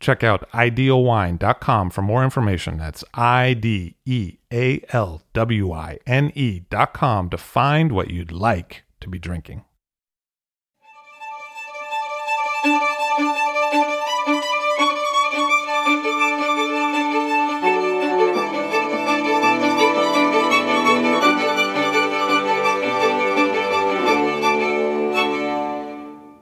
[0.00, 2.78] Check out idealwine.com for more information.
[2.78, 8.84] That's I D E A L W I N E.com to find what you'd like
[9.00, 9.64] to be drinking.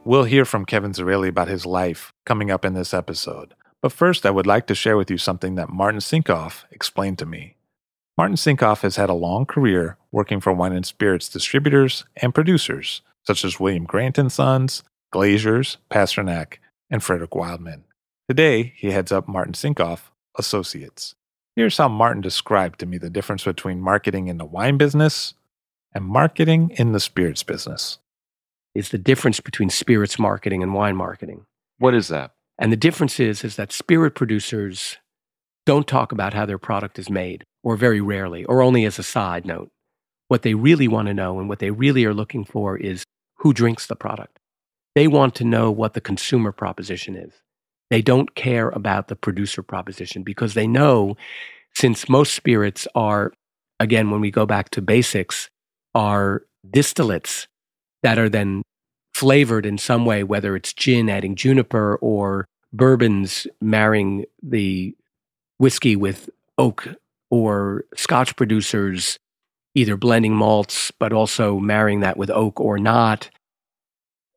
[0.07, 3.55] We'll hear from Kevin Zraly about his life coming up in this episode.
[3.83, 7.27] But first, I would like to share with you something that Martin Sinkoff explained to
[7.27, 7.57] me.
[8.17, 13.03] Martin Sinkoff has had a long career working for wine and spirits distributors and producers,
[13.25, 17.83] such as William Grant & Sons, Glazers, Pasternak, and Frederick Wildman.
[18.29, 21.17] Today, he heads up Martin Sinkoff Associates.
[21.57, 25.35] Here's how Martin described to me the difference between marketing in the wine business
[25.93, 27.99] and marketing in the spirits business
[28.77, 31.47] is the difference between spirits marketing and wine marketing.
[31.79, 32.33] What is that?
[32.59, 34.99] And the difference is, is that spirit producers
[35.65, 39.03] don't talk about how their product is made, or very rarely, or only as a
[39.03, 39.71] side note.
[40.29, 43.05] What they really want to know and what they really are looking for is
[43.39, 44.39] who drinks the product.
[44.95, 47.33] They want to know what the consumer proposition is.
[47.91, 51.17] They don't care about the producer proposition because they know
[51.75, 53.33] since most spirits are,
[53.79, 55.51] again, when we go back to basics,
[55.95, 57.47] are distillates
[58.03, 58.63] that are then
[59.15, 64.95] flavored in some way, whether it's gin adding juniper or bourbons marrying the
[65.59, 66.89] whiskey with oak
[67.31, 69.19] or scotch producers
[69.75, 73.31] either blending malts but also marrying that with oak or not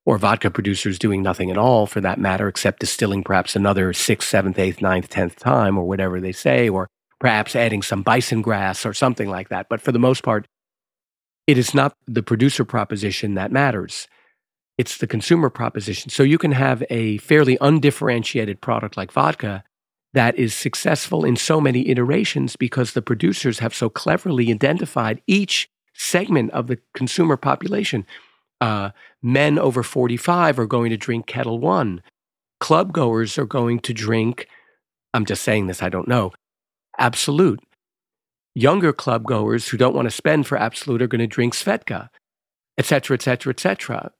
[0.05, 4.29] or vodka producers doing nothing at all for that matter except distilling perhaps another sixth
[4.29, 6.87] seventh eighth ninth tenth time or whatever they say or
[7.19, 9.67] perhaps adding some bison grass or something like that.
[9.69, 10.47] But for the most part
[11.49, 14.07] it is not the producer proposition that matters.
[14.77, 16.11] It's the consumer proposition.
[16.11, 19.63] So you can have a fairly undifferentiated product like vodka
[20.13, 25.67] that is successful in so many iterations because the producers have so cleverly identified each
[25.95, 28.05] segment of the consumer population.
[28.61, 28.91] Uh,
[29.23, 32.03] men over 45 are going to drink Ketel One.
[32.59, 34.47] Club goers are going to drink,
[35.15, 36.31] I'm just saying this, I don't know,
[36.99, 37.61] Absolut
[38.59, 42.09] younger club goers who don't want to spend for Absolut are going to drink Svedka,
[42.77, 44.11] et cetera, et cetera, et cetera.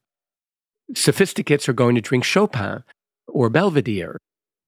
[0.94, 2.84] Sophisticates are going to drink Chopin
[3.28, 4.18] or Belvedere,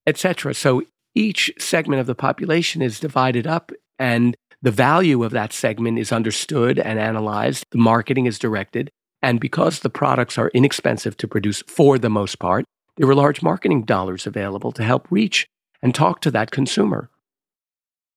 [0.06, 0.54] et cetera.
[0.54, 0.82] So
[1.14, 6.12] each segment of the population is divided up and the value of that segment is
[6.12, 7.64] understood and analyzed.
[7.72, 8.90] The marketing is directed.
[9.20, 12.64] And because the products are inexpensive to produce for the most part,
[12.96, 15.46] there are large marketing dollars available to help reach
[15.80, 17.08] and talk to that consumer.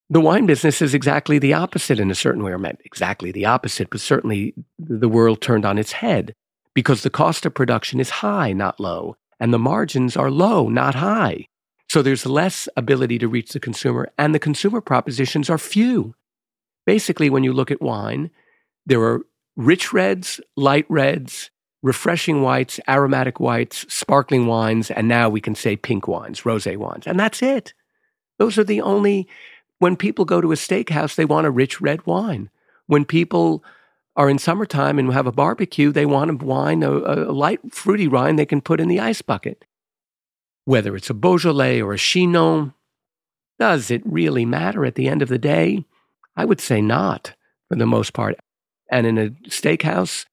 [0.09, 3.45] The wine business is exactly the opposite in a certain way, or meant exactly the
[3.45, 6.35] opposite, but certainly the world turned on its head
[6.75, 10.95] because the cost of production is high, not low, and the margins are low, not
[10.95, 11.47] high.
[11.89, 16.13] So there's less ability to reach the consumer, and the consumer propositions are few.
[16.85, 18.29] Basically, when you look at wine,
[18.85, 19.21] there are
[19.55, 21.49] rich reds, light reds,
[21.81, 27.07] refreshing whites, aromatic whites, sparkling wines, and now we can say pink wines, rose wines.
[27.07, 27.73] And that's it.
[28.37, 29.27] Those are the only
[29.79, 32.49] when people go to a steakhouse, they want a rich red wine.
[32.87, 33.63] When people
[34.15, 38.07] are in summertime and have a barbecue, they want a wine, a, a light fruity
[38.07, 39.65] wine they can put in the ice bucket.
[40.63, 42.73] Whether it's a Beaujolais or a Chinon,
[43.59, 45.85] does it really matter at the end of the day?
[46.35, 47.33] I would say not
[47.69, 48.37] for the most part.
[48.91, 50.25] And in a steakhouse,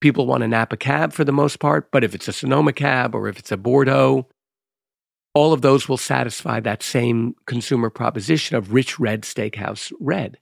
[0.00, 3.14] people want a Napa cab for the most part, but if it's a Sonoma cab
[3.14, 4.26] or if it's a Bordeaux,
[5.34, 10.38] all of those will satisfy that same consumer proposition of rich red steakhouse red.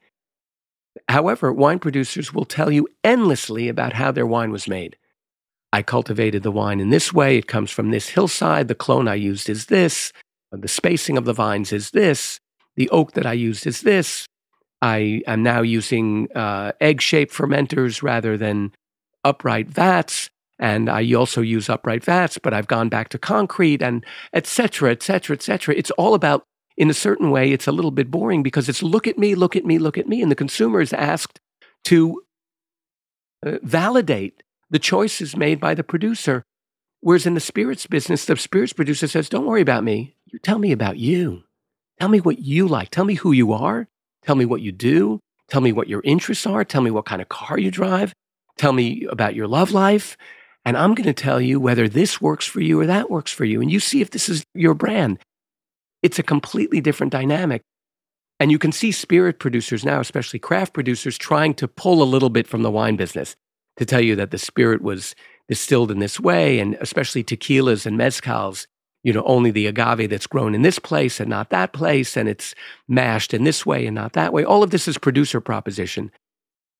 [1.08, 4.96] However, wine producers will tell you endlessly about how their wine was made.
[5.72, 7.38] I cultivated the wine in this way.
[7.38, 8.66] It comes from this hillside.
[8.66, 10.12] The clone I used is this.
[10.50, 12.40] The spacing of the vines is this.
[12.74, 14.26] The oak that I used is this.
[14.82, 18.72] I am now using uh, egg shaped fermenters rather than
[19.24, 20.28] upright vats.
[20.60, 24.04] And I also use upright vats, but I've gone back to concrete and
[24.34, 25.74] et cetera, et cetera, et cetera.
[25.74, 26.44] It's all about,
[26.76, 29.56] in a certain way, it's a little bit boring because it's look at me, look
[29.56, 30.20] at me, look at me.
[30.20, 31.40] And the consumer is asked
[31.84, 32.22] to
[33.44, 36.44] uh, validate the choices made by the producer.
[37.00, 40.14] Whereas in the spirits business, the spirits producer says, Don't worry about me.
[40.26, 41.44] You tell me about you.
[41.98, 42.90] Tell me what you like.
[42.90, 43.88] Tell me who you are.
[44.22, 45.20] Tell me what you do.
[45.48, 46.64] Tell me what your interests are.
[46.64, 48.12] Tell me what kind of car you drive.
[48.58, 50.18] Tell me about your love life.
[50.64, 53.44] And I'm going to tell you whether this works for you or that works for
[53.44, 53.60] you.
[53.60, 55.18] And you see if this is your brand.
[56.02, 57.62] It's a completely different dynamic.
[58.38, 62.30] And you can see spirit producers now, especially craft producers, trying to pull a little
[62.30, 63.36] bit from the wine business
[63.76, 65.14] to tell you that the spirit was
[65.48, 68.66] distilled in this way, and especially tequilas and mezcals,
[69.02, 72.28] you know, only the agave that's grown in this place and not that place, and
[72.28, 72.54] it's
[72.88, 74.44] mashed in this way and not that way.
[74.44, 76.10] All of this is producer proposition.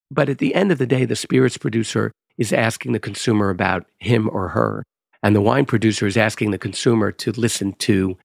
[0.09, 3.85] But at the end of the day, the spirits producer is asking the consumer about
[3.99, 4.83] him or her,
[5.23, 8.17] and the wine producer is asking the consumer to listen to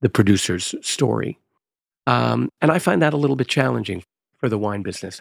[0.00, 1.38] the producer's story.
[2.06, 4.02] Um, and I find that a little bit challenging
[4.38, 5.20] for the wine business.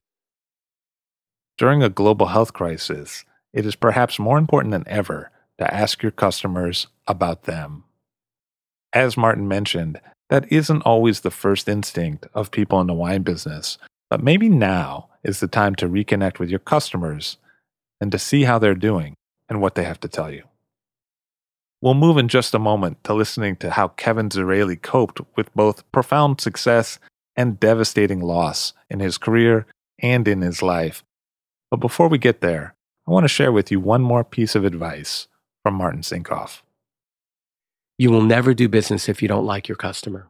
[1.57, 6.11] During a global health crisis, it is perhaps more important than ever to ask your
[6.11, 7.83] customers about them.
[8.91, 13.77] As Martin mentioned, that isn't always the first instinct of people in the wine business,
[14.09, 17.37] but maybe now is the time to reconnect with your customers
[18.01, 19.15] and to see how they're doing
[19.49, 20.43] and what they have to tell you.
[21.81, 25.89] We'll move in just a moment to listening to how Kevin Zraly coped with both
[25.91, 26.97] profound success
[27.35, 29.65] and devastating loss in his career
[29.99, 31.03] and in his life.
[31.69, 32.75] But before we get there,
[33.07, 35.27] I want to share with you one more piece of advice
[35.61, 36.61] from Martin Sinkoff.
[37.97, 40.27] You will never do business if you don't like your customer.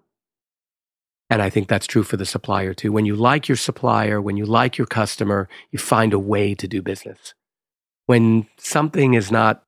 [1.30, 2.92] And I think that's true for the supplier too.
[2.92, 6.68] When you like your supplier, when you like your customer, you find a way to
[6.68, 7.34] do business.
[8.06, 9.64] When something is not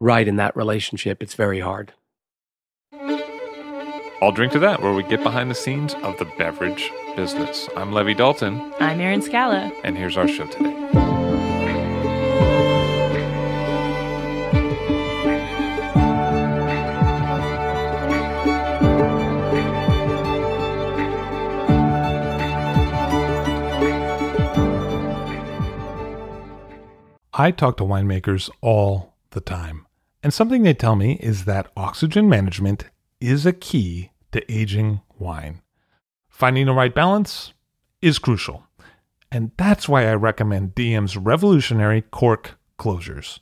[0.00, 1.94] right in that relationship, it's very hard.
[4.20, 7.68] I'll drink to that, where we get behind the scenes of the beverage business.
[7.76, 8.72] I'm Levi Dalton.
[8.80, 9.72] I'm Erin Scala.
[9.84, 11.07] And here's our show today.
[27.40, 29.86] I talk to winemakers all the time,
[30.24, 32.86] and something they tell me is that oxygen management
[33.20, 35.62] is a key to aging wine.
[36.28, 37.52] Finding the right balance
[38.02, 38.64] is crucial,
[39.30, 43.38] and that's why I recommend Diam's revolutionary cork closures.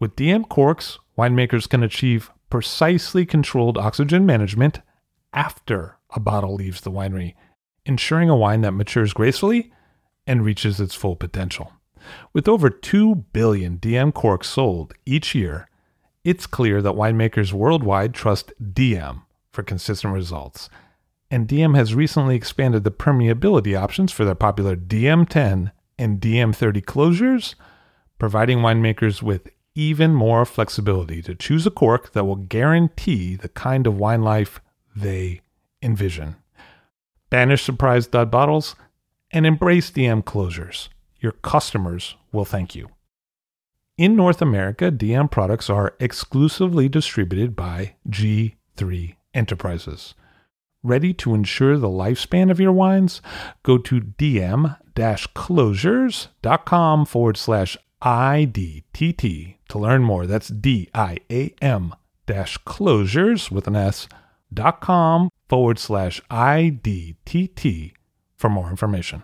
[0.00, 4.80] With Diam corks, winemakers can achieve precisely controlled oxygen management
[5.34, 7.34] after a bottle leaves the winery,
[7.84, 9.70] ensuring a wine that matures gracefully
[10.26, 11.74] and reaches its full potential.
[12.32, 15.68] With over 2 billion Diam corks sold each year,
[16.24, 19.22] it's clear that winemakers worldwide trust Diam
[19.52, 20.68] for consistent results.
[21.30, 27.54] And Diam has recently expanded the permeability options for their popular Diam10 and Diam30 closures,
[28.18, 33.86] providing winemakers with even more flexibility to choose a cork that will guarantee the kind
[33.86, 34.60] of wine life
[34.94, 35.40] they
[35.82, 36.36] envision.
[37.30, 38.76] Banish surprise dud bottles
[39.32, 40.88] and embrace Diam closures
[41.24, 42.90] your customers will thank you.
[43.96, 50.14] In North America, Diam products are exclusively distributed by G3 Enterprises.
[50.82, 53.22] Ready to ensure the lifespan of your wines?
[53.62, 60.26] Go to diam closures.com forward slash IDTT to learn more.
[60.26, 61.94] That's D I A M
[62.26, 64.08] dash closures with an S
[64.52, 67.92] dot com forward slash IDTT
[68.36, 69.22] for more information.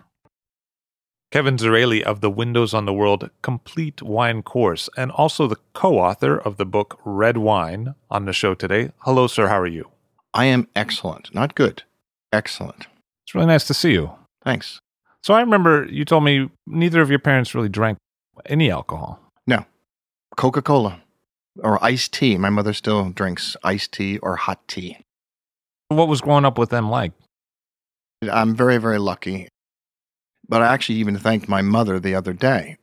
[1.31, 5.97] Kevin Zraly of the Windows on the World Complete Wine Course, and also the co
[5.97, 8.91] author of the book Red Wine, on the show today.
[8.99, 9.47] Hello, sir.
[9.47, 9.89] How are you?
[10.33, 11.33] I am excellent.
[11.33, 11.83] Not good.
[12.33, 12.87] Excellent.
[13.25, 14.11] It's really nice to see you.
[14.43, 14.81] Thanks.
[15.23, 17.97] So I remember you told me neither of your parents really drank
[18.47, 19.17] any alcohol.
[19.47, 19.65] No.
[20.35, 21.01] Coca Cola
[21.63, 22.37] or iced tea.
[22.37, 24.97] My mother still drinks iced tea or hot tea.
[25.87, 27.13] What was growing up with them like?
[28.29, 29.47] I'm very, very lucky.
[30.51, 32.75] But I actually even thanked my mother the other day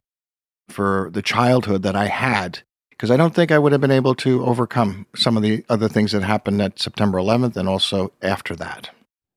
[0.70, 4.14] for the childhood that I had, because I don't think I would have been able
[4.16, 8.56] to overcome some of the other things that happened at September 11th and also after
[8.56, 8.88] that.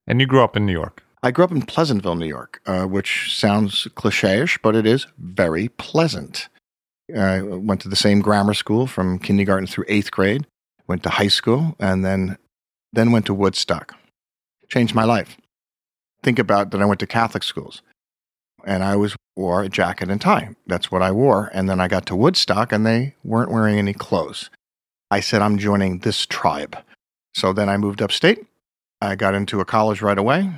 [0.08, 1.04] And you grew up in New York?
[1.22, 5.08] I grew up in Pleasantville, New York, uh, which sounds cliche ish, but it is
[5.18, 6.48] very pleasant.
[7.14, 10.48] I went to the same grammar school from kindergarten through eighth grade,
[10.88, 12.38] went to high school, and then,
[12.94, 13.94] then went to Woodstock.
[14.70, 15.36] Changed my life.
[16.24, 17.82] Think about that I went to Catholic schools
[18.66, 20.50] and I was wore a jacket and tie.
[20.68, 21.50] That's what I wore.
[21.54, 24.50] And then I got to Woodstock and they weren't wearing any clothes.
[25.10, 26.78] I said, I'm joining this tribe.
[27.34, 28.46] So then I moved upstate.
[29.02, 30.52] I got into a college right away.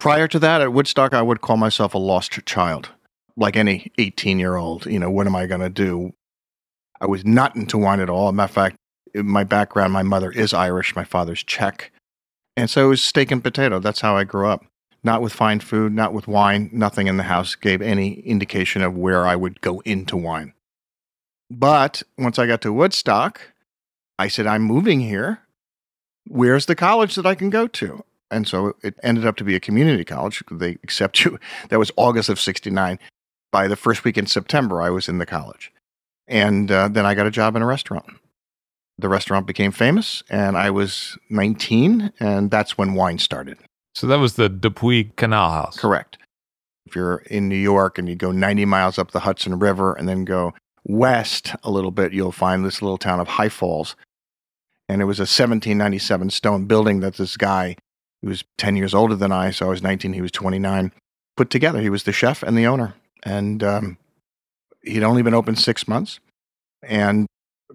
[0.00, 2.90] Prior to that, at Woodstock, I would call myself a lost child,
[3.36, 4.86] like any 18 year old.
[4.86, 6.12] You know, what am I going to do?
[7.00, 8.28] I was not into wine at all.
[8.28, 8.76] As a matter of fact,
[9.14, 11.92] my background, my mother is Irish, my father's Czech.
[12.56, 13.78] And so it was steak and potato.
[13.78, 14.64] That's how I grew up.
[15.04, 16.70] Not with fine food, not with wine.
[16.72, 20.54] Nothing in the house gave any indication of where I would go into wine.
[21.50, 23.52] But once I got to Woodstock,
[24.18, 25.40] I said, I'm moving here.
[26.26, 28.02] Where's the college that I can go to?
[28.30, 30.42] And so it ended up to be a community college.
[30.50, 31.38] They accept you.
[31.68, 32.98] That was August of 69.
[33.52, 35.70] By the first week in September, I was in the college.
[36.26, 38.06] And uh, then I got a job in a restaurant.
[38.98, 43.58] The restaurant became famous, and I was 19, and that's when wine started.
[43.94, 45.78] So that was the Dupuy Canal House.
[45.78, 46.18] Correct.
[46.86, 50.08] If you're in New York and you go 90 miles up the Hudson River and
[50.08, 50.52] then go
[50.84, 53.96] west a little bit, you'll find this little town of High Falls.
[54.88, 57.76] And it was a 1797 stone building that this guy,
[58.20, 60.92] who was 10 years older than I, so I was 19, he was 29,
[61.36, 61.80] put together.
[61.80, 62.94] He was the chef and the owner.
[63.22, 63.96] And um,
[64.82, 66.20] he'd only been open six months.
[66.82, 67.26] And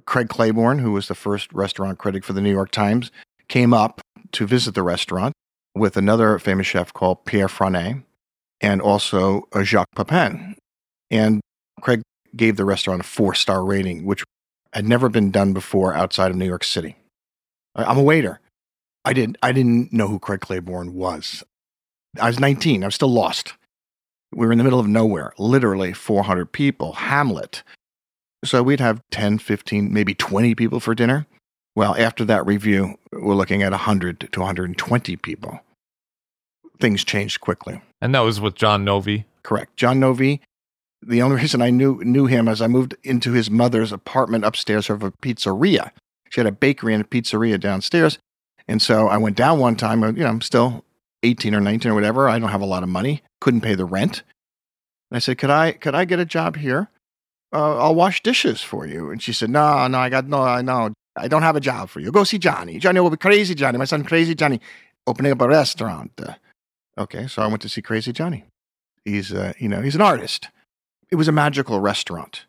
[0.06, 3.12] Craig Claiborne, who was the first restaurant critic for the New York Times,
[3.48, 4.02] came up
[4.34, 5.34] to visit the restaurant
[5.76, 8.04] with another famous chef called Pierre Franey
[8.62, 10.56] and also Jacques Pepin.
[11.12, 11.42] And
[11.82, 12.02] Craig
[12.36, 14.24] gave the restaurant a four star rating, which
[14.74, 16.96] had never been done before outside of New York City.
[17.76, 18.40] I'm a waiter.
[19.06, 21.44] I didn't, I didn't know who Craig Claiborne was.
[22.20, 22.84] I was 19.
[22.84, 23.54] I was still lost.
[24.32, 27.64] We were in the middle of nowhere, literally 400 people, Hamlet.
[28.46, 31.26] So we'd have 10, 15, maybe 20 people for dinner.
[31.80, 35.62] Well, after that review, we're looking at 100 to 120 people.
[36.82, 37.82] Things changed quickly.
[38.02, 39.24] And that was with John Novi.
[39.44, 39.78] Correct.
[39.78, 40.42] John Novi.
[41.02, 44.90] The only reason I knew knew him is I moved into his mother's apartment upstairs
[44.90, 45.92] of a pizzeria.
[46.30, 48.20] She had a bakery and a pizzeria downstairs.
[48.68, 50.84] And so I went down one time, you know, I'm still
[51.24, 52.28] 18 or 19 or whatever.
[52.28, 54.24] I don't have a lot of money, couldn't pay the rent.
[55.10, 56.90] And I said, "Could I could I get a job here?
[57.54, 60.62] Uh, I'll wash dishes for you." And she said, "No, no, I got no, I
[60.62, 62.12] know, I don't have a job for you.
[62.12, 62.80] Go see Johnny.
[62.80, 63.78] Johnny will be crazy, Johnny.
[63.78, 64.60] My son, crazy Johnny,
[65.06, 66.34] opening up a restaurant." Uh,
[66.98, 68.46] okay, so I went to see Crazy Johnny.
[69.06, 70.50] He's, uh, you know, he's an artist.
[71.12, 72.46] It was a magical restaurant.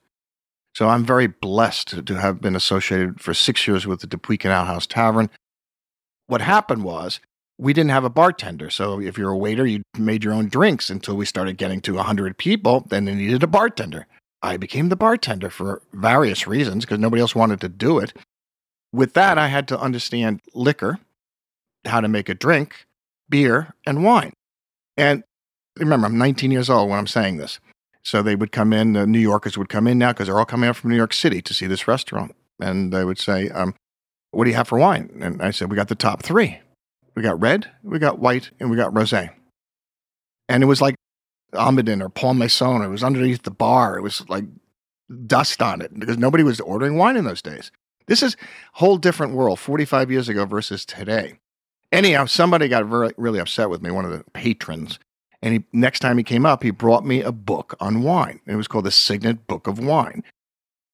[0.75, 4.67] So I'm very blessed to have been associated for six years with the Dupuy Canal
[4.67, 5.31] House Tavern.
[6.27, 7.21] What happened was
[7.59, 8.71] we didn't have a bartender.
[8.71, 11.95] So if you're a waiter, you made your own drinks until we started getting to
[11.95, 12.87] 100 people.
[12.89, 14.07] Then they needed a bartender.
[14.43, 18.15] I became the bartender for various reasons because nobody else wanted to do it.
[18.93, 20.99] With that, I had to understand liquor,
[21.85, 22.87] how to make a drink,
[23.29, 24.33] beer, and wine.
[24.97, 25.23] And
[25.79, 27.61] remember, I'm 19 years old when I'm saying this.
[28.03, 30.45] So they would come in, the New Yorkers would come in now because they're all
[30.45, 32.35] coming up from New York City to see this restaurant.
[32.59, 33.75] And they would say, um,
[34.31, 35.19] What do you have for wine?
[35.21, 36.61] And I said, We got the top three.
[37.15, 39.13] We got red, we got white, and we got rose.
[39.13, 40.95] And it was like
[41.55, 42.83] Almaden or Paul Masson.
[42.83, 43.99] It was underneath the bar.
[43.99, 44.45] It was like
[45.27, 47.71] dust on it because nobody was ordering wine in those days.
[48.11, 48.37] This is
[48.73, 51.35] whole different world 45 years ago versus today.
[51.93, 54.99] Anyhow, somebody got very, really upset with me, one of the patrons.
[55.43, 58.41] And he, next time he came up, he brought me a book on wine.
[58.49, 60.25] It was called the Signet Book of Wine.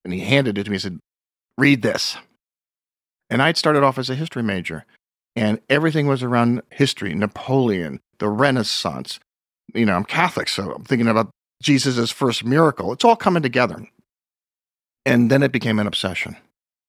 [0.04, 1.00] And he handed it to me and said,
[1.56, 2.18] Read this.
[3.30, 4.85] And I'd started off as a history major,
[5.35, 9.20] and everything was around history, Napoleon, the Renaissance.
[9.75, 11.30] You know, I'm Catholic, so I'm thinking about
[11.62, 12.92] Jesus' first miracle.
[12.92, 13.88] It's all coming together.
[15.06, 16.37] And then it became an obsession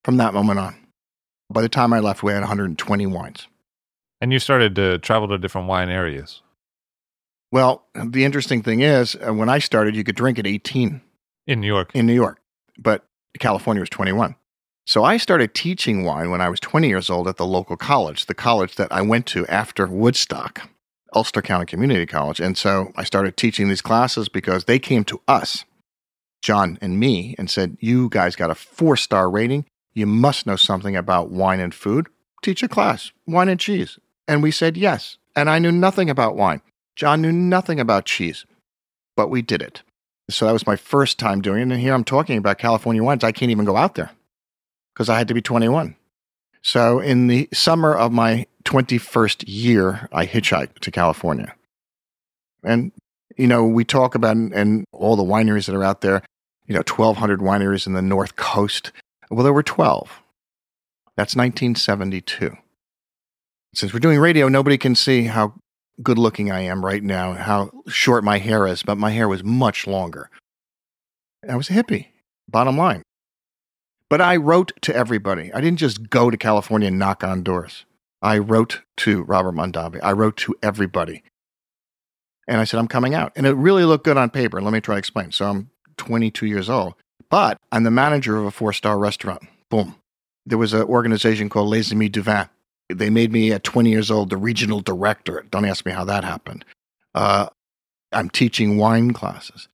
[0.08, 0.74] from that moment on.
[1.50, 3.50] By the time I left, we had 120 wines.
[4.22, 6.42] And you started to travel to different wine areas.
[7.52, 11.02] Well, the interesting thing is, uh, when I started, you could drink at 18
[11.46, 11.92] in New York.
[11.94, 12.40] In New York,
[12.80, 13.04] but
[13.38, 14.38] California was 21.
[14.86, 18.28] So I started teaching wine when I was 20 years old at the local college,
[18.28, 20.70] the college that I went to after Woodstock,
[21.14, 22.40] Ulster County Community College.
[22.40, 25.66] And so I started teaching these classes because they came to us,
[26.42, 29.66] John and me, and said, You guys got a four star rating.
[29.98, 32.06] You must know something about wine and food.
[32.44, 33.98] Teach a class, wine and cheese.
[34.28, 35.18] And we said yes.
[35.36, 36.62] And I knew nothing about wine.
[36.96, 38.46] John knew nothing about cheese,
[39.16, 39.82] but we did it.
[40.30, 41.74] So that was my first time doing it.
[41.74, 43.24] And here I'm talking about California wines.
[43.24, 44.12] I can't even go out there
[44.94, 45.96] because I had to be 21.
[46.62, 51.56] So in the summer of my 21st year, I hitchhiked to California.
[52.64, 52.92] And,
[53.36, 56.22] you know, we talk about and all the wineries that are out there,
[56.68, 58.92] you know, 1,200 wineries in the North Coast.
[59.30, 60.22] Well, there were 12.
[61.16, 62.56] That's 1972.
[63.74, 65.54] Since we're doing radio, nobody can see how
[66.02, 69.44] good looking I am right now how short my hair is, but my hair was
[69.44, 70.30] much longer.
[71.48, 72.08] I was a hippie,
[72.48, 73.04] bottom line.
[74.10, 75.52] But I wrote to everybody.
[75.54, 77.86] I didn't just go to California and knock on doors.
[78.22, 80.00] I wrote to Robert Mondavi.
[80.02, 81.24] I wrote to everybody.
[82.48, 83.34] And I said, I'm coming out.
[83.36, 84.62] And it really looked good on paper.
[84.62, 85.32] Let me try to explain.
[85.32, 86.94] So I'm 22 years old,
[87.30, 89.44] but I'm the manager of a four star restaurant.
[89.70, 89.96] Boom.
[90.46, 92.48] There was an organization called Les Amis du Vin.
[92.90, 95.46] They made me at 20 years old the regional director.
[95.52, 96.64] Don't ask me how that happened.
[97.14, 97.48] Uh,
[98.14, 99.68] I'm teaching wine classes.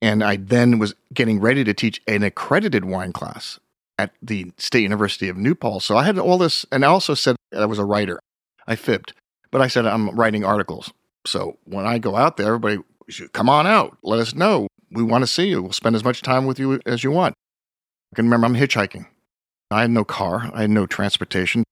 [0.00, 3.58] And I then was getting ready to teach an accredited wine class
[3.98, 5.86] at the State University of New Paltz.
[5.86, 8.20] So I had all this, and I also said I was a writer.
[8.66, 9.14] I fibbed,
[9.50, 10.92] but I said I'm writing articles.
[11.26, 13.98] So when I go out there, everybody should come on out.
[14.02, 14.68] Let us know.
[14.90, 15.62] We want to see you.
[15.62, 17.34] We'll spend as much time with you as you want.
[18.12, 19.06] I can remember I'm hitchhiking.
[19.70, 20.50] I had no car.
[20.54, 21.64] I had no transportation.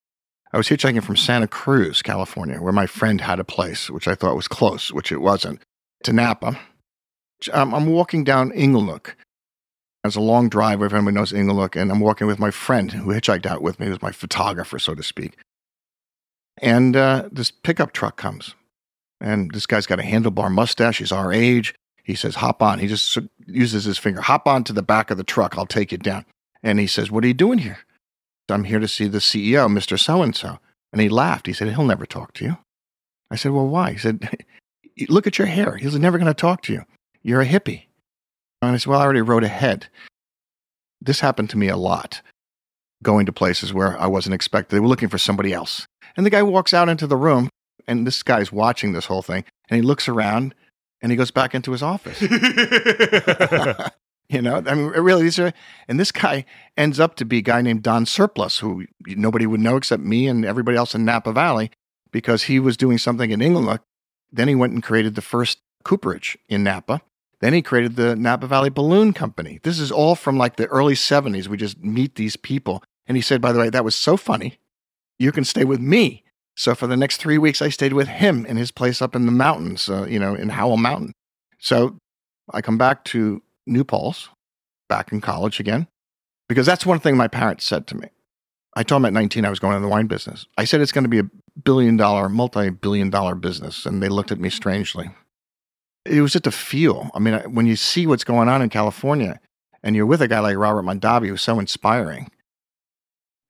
[0.52, 4.14] I was hitchhiking from Santa Cruz, California, where my friend had a place, which I
[4.14, 5.60] thought was close, which it wasn't,
[6.04, 6.58] to Napa.
[7.52, 9.14] Um, I'm walking down Inglenook.
[10.04, 13.12] It's a long drive, if anyone knows Inglenook, and I'm walking with my friend who
[13.12, 15.36] hitchhiked out with me, who's my photographer, so to speak.
[16.58, 18.54] And uh, this pickup truck comes.
[19.20, 20.98] And this guy's got a handlebar mustache.
[20.98, 21.74] He's our age.
[22.06, 22.78] He says, hop on.
[22.78, 25.58] He just uses his finger, hop on to the back of the truck.
[25.58, 26.24] I'll take you down.
[26.62, 27.78] And he says, What are you doing here?
[28.48, 29.98] I'm here to see the CEO, Mr.
[29.98, 30.60] So and so.
[30.92, 31.48] And he laughed.
[31.48, 32.58] He said, He'll never talk to you.
[33.28, 33.92] I said, Well, why?
[33.92, 34.44] He said,
[35.08, 35.76] Look at your hair.
[35.76, 36.84] He's never going to talk to you.
[37.24, 37.86] You're a hippie.
[38.62, 39.88] And I said, Well, I already wrote ahead.
[41.00, 42.22] This happened to me a lot,
[43.02, 44.76] going to places where I wasn't expected.
[44.76, 45.86] They were looking for somebody else.
[46.16, 47.50] And the guy walks out into the room,
[47.88, 50.54] and this guy's watching this whole thing, and he looks around
[51.02, 52.20] and he goes back into his office.
[54.28, 55.52] you know, I mean, really, these are,
[55.88, 56.44] and this guy
[56.76, 60.26] ends up to be a guy named Don Surplus, who nobody would know except me
[60.26, 61.70] and everybody else in Napa Valley,
[62.10, 63.80] because he was doing something in England.
[64.32, 67.00] Then he went and created the first cooperage in Napa.
[67.40, 69.60] Then he created the Napa Valley Balloon Company.
[69.62, 71.48] This is all from like the early 70s.
[71.48, 72.82] We just meet these people.
[73.06, 74.58] And he said, by the way, that was so funny.
[75.18, 76.24] You can stay with me.
[76.56, 79.26] So for the next three weeks, I stayed with him in his place up in
[79.26, 81.12] the mountains, uh, you know, in Howell Mountain.
[81.58, 81.98] So
[82.52, 84.28] I come back to New Paltz,
[84.88, 85.86] back in college again,
[86.48, 88.08] because that's one thing my parents said to me.
[88.74, 90.46] I told them at 19 I was going into the wine business.
[90.56, 91.30] I said it's going to be a
[91.62, 93.86] billion dollar, multi billion dollar business.
[93.86, 95.10] And they looked at me strangely
[96.08, 97.10] it was just a feel.
[97.14, 99.40] I mean, when you see what's going on in California
[99.82, 102.30] and you're with a guy like Robert Mondavi, who's so inspiring.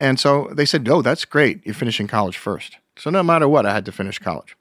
[0.01, 1.65] And so they said, Oh, that's great.
[1.65, 2.77] You're finishing college first.
[2.99, 4.57] So no matter what, I had to finish college.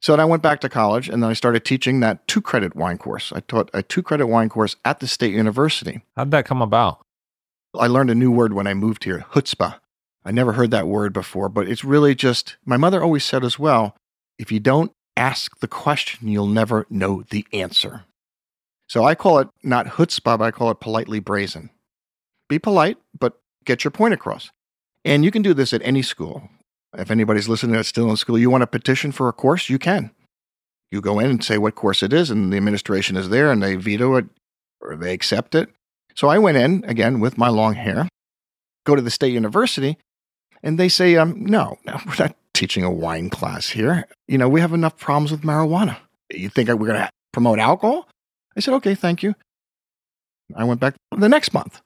[0.00, 2.74] So then I went back to college and then I started teaching that two credit
[2.74, 3.32] wine course.
[3.32, 6.02] I taught a two credit wine course at the State University.
[6.16, 7.00] How'd that come about?
[7.78, 9.78] I learned a new word when I moved here chutzpah.
[10.24, 13.58] I never heard that word before, but it's really just, my mother always said as
[13.58, 13.96] well
[14.38, 18.04] if you don't ask the question, you'll never know the answer.
[18.88, 21.70] So I call it not chutzpah, but I call it politely brazen.
[22.48, 24.50] Be polite, but get your point across.
[25.04, 26.48] And you can do this at any school.
[26.96, 29.78] If anybody's listening that's still in school, you want to petition for a course, you
[29.78, 30.10] can.
[30.90, 33.62] You go in and say what course it is, and the administration is there and
[33.62, 34.26] they veto it
[34.80, 35.68] or they accept it.
[36.16, 38.08] So I went in, again, with my long hair,
[38.84, 39.98] go to the state university,
[40.62, 44.06] and they say, um, no, no, we're not teaching a wine class here.
[44.26, 45.96] You know, we have enough problems with marijuana.
[46.32, 48.08] You think we're going to promote alcohol?
[48.56, 49.34] I said, okay, thank you.
[50.56, 51.80] I went back the next month.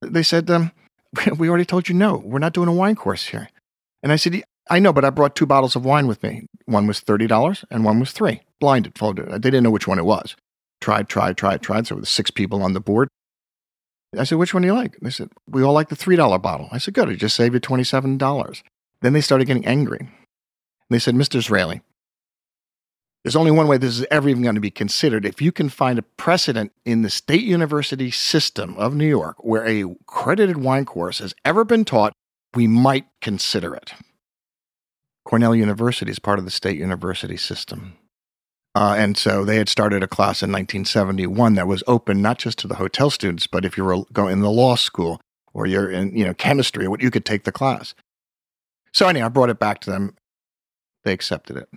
[0.00, 0.70] They said, um,
[1.38, 3.48] we already told you no, we're not doing a wine course here.
[4.02, 6.46] And I said, I know, but I brought two bottles of wine with me.
[6.66, 8.42] One was $30 and one was three.
[8.60, 9.30] Blinded, folded.
[9.30, 10.36] They didn't know which one it was.
[10.80, 11.86] Tried, tried, tried, tried.
[11.86, 13.08] So there were six people on the board.
[14.16, 14.96] I said, which one do you like?
[15.00, 16.68] They said, we all like the $3 bottle.
[16.72, 18.62] I said, good, it just saved you $27.
[19.02, 19.98] Then they started getting angry.
[20.00, 20.08] And
[20.88, 21.40] They said, Mr.
[21.40, 21.82] Zraly,
[23.22, 25.26] there's only one way this is ever even going to be considered.
[25.26, 29.66] If you can find a precedent in the state university system of New York where
[29.66, 32.12] a credited wine course has ever been taught,
[32.54, 33.92] we might consider it.
[35.24, 37.96] Cornell University is part of the state university system.
[38.74, 42.58] Uh, and so they had started a class in 1971 that was open not just
[42.58, 45.20] to the hotel students, but if you were going in the law school
[45.52, 47.94] or you're in you know chemistry, what you could take the class.
[48.92, 50.14] So anyway, I brought it back to them.
[51.04, 51.68] They accepted it.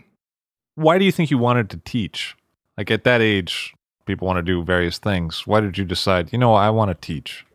[0.76, 2.36] Why do you think you wanted to teach?
[2.78, 3.74] Like at that age,
[4.06, 5.46] people want to do various things.
[5.46, 7.46] Why did you decide, you know, I want to teach?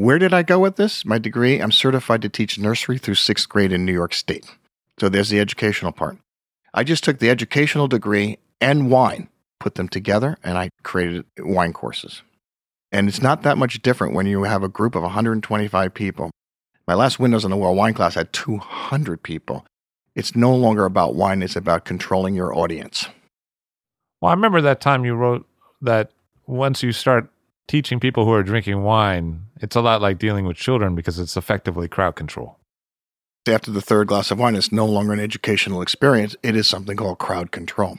[0.00, 1.04] Where did I go with this?
[1.04, 4.46] My degree, I'm certified to teach nursery through sixth grade in New York State.
[4.98, 6.16] So there's the educational part.
[6.72, 11.74] I just took the educational degree and wine, put them together, and I created wine
[11.74, 12.22] courses.
[12.90, 16.30] And it's not that much different when you have a group of 125 people
[16.90, 19.64] my last Windows on the World wine class had 200 people.
[20.16, 23.06] It's no longer about wine, it's about controlling your audience.
[24.20, 25.46] Well, I remember that time you wrote
[25.80, 26.10] that
[26.46, 27.30] once you start
[27.68, 31.36] teaching people who are drinking wine, it's a lot like dealing with children because it's
[31.36, 32.58] effectively crowd control.
[33.48, 36.96] After the third glass of wine, it's no longer an educational experience, it is something
[36.96, 37.98] called crowd control.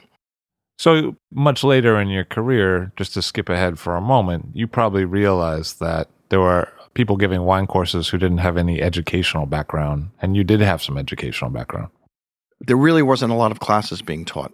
[0.78, 5.04] So, much later in your career, just to skip ahead for a moment, you probably
[5.04, 10.36] realized that there were people giving wine courses who didn't have any educational background, and
[10.36, 11.88] you did have some educational background.
[12.60, 14.52] There really wasn't a lot of classes being taught.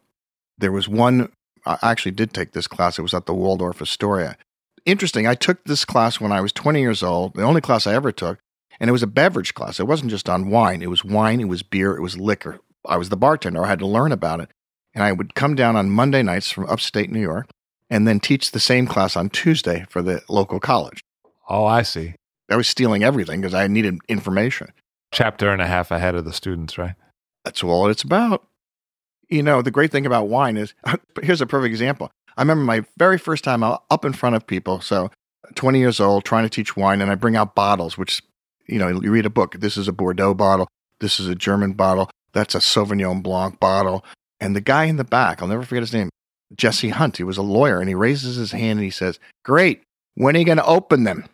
[0.56, 1.30] There was one,
[1.66, 4.36] I actually did take this class, it was at the Waldorf Astoria.
[4.88, 7.92] Interesting, I took this class when I was 20 years old, the only class I
[7.92, 8.38] ever took,
[8.80, 9.78] and it was a beverage class.
[9.78, 12.58] It wasn't just on wine, it was wine, it was beer, it was liquor.
[12.86, 14.50] I was the bartender, I had to learn about it.
[14.94, 17.50] And I would come down on Monday nights from upstate New York
[17.90, 21.04] and then teach the same class on Tuesday for the local college.
[21.50, 22.14] Oh, I see.
[22.48, 24.72] I was stealing everything because I needed information.
[25.12, 26.94] Chapter and a half ahead of the students, right?
[27.44, 28.46] That's all it's about.
[29.28, 30.72] You know, the great thing about wine is
[31.22, 32.10] here's a perfect example.
[32.38, 34.80] I remember my very first time up in front of people.
[34.80, 35.10] So,
[35.56, 38.22] 20 years old, trying to teach wine, and I bring out bottles, which,
[38.66, 39.56] you know, you read a book.
[39.58, 40.68] This is a Bordeaux bottle.
[41.00, 42.08] This is a German bottle.
[42.32, 44.04] That's a Sauvignon Blanc bottle.
[44.38, 46.10] And the guy in the back, I'll never forget his name,
[46.54, 49.82] Jesse Hunt, he was a lawyer, and he raises his hand and he says, Great,
[50.14, 51.24] when are you going to open them?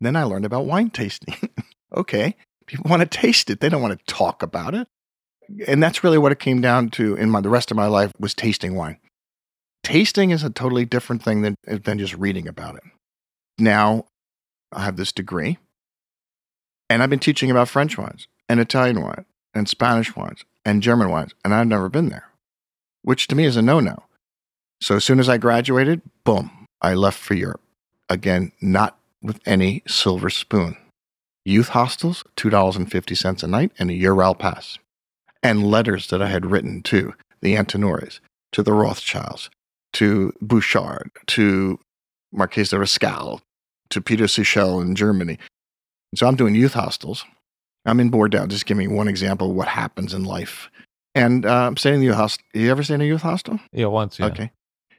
[0.00, 1.36] Then I learned about wine tasting.
[1.96, 2.34] okay,
[2.66, 4.88] people want to taste it, they don't want to talk about it.
[5.68, 8.10] And that's really what it came down to in my, the rest of my life
[8.18, 8.98] was tasting wine.
[9.84, 12.82] Tasting is a totally different thing than, eh, than just reading about it.
[13.58, 14.06] Now,
[14.72, 15.58] I have this degree,
[16.88, 21.10] and I've been teaching about French wines and Italian wine and Spanish wines and German
[21.10, 22.30] wines, and I've never been there,
[23.02, 24.04] which to me is a no no.
[24.80, 27.60] So as soon as I graduated, boom, I left for Europe.
[28.08, 30.76] Again, not with any silver spoon.
[31.44, 34.78] Youth hostels, $2.50 a night, and a Eurail pass.
[35.42, 38.20] And letters that I had written to the Antinoris,
[38.52, 39.50] to the Rothschilds,
[39.94, 41.78] to Bouchard, to
[42.34, 43.40] Marqués de Riscal,
[43.90, 45.38] to Peter Sichel in Germany.
[46.14, 47.24] So I'm doing youth hostels
[47.86, 48.46] I'm in Bordeaux.
[48.46, 50.70] Just give me one example of what happens in life.
[51.14, 52.44] And uh, I'm staying in the youth hostel.
[52.54, 53.60] You ever stay in a youth hostel?
[53.72, 54.18] Yeah, once.
[54.18, 54.26] Yeah.
[54.26, 54.50] Okay.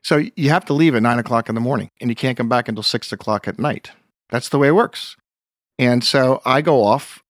[0.03, 2.47] So you have to leave at nine o'clock in the morning and you can't come
[2.47, 3.91] back until six o'clock at night.
[4.29, 5.17] That's the way it works.
[5.79, 7.23] And so I go off,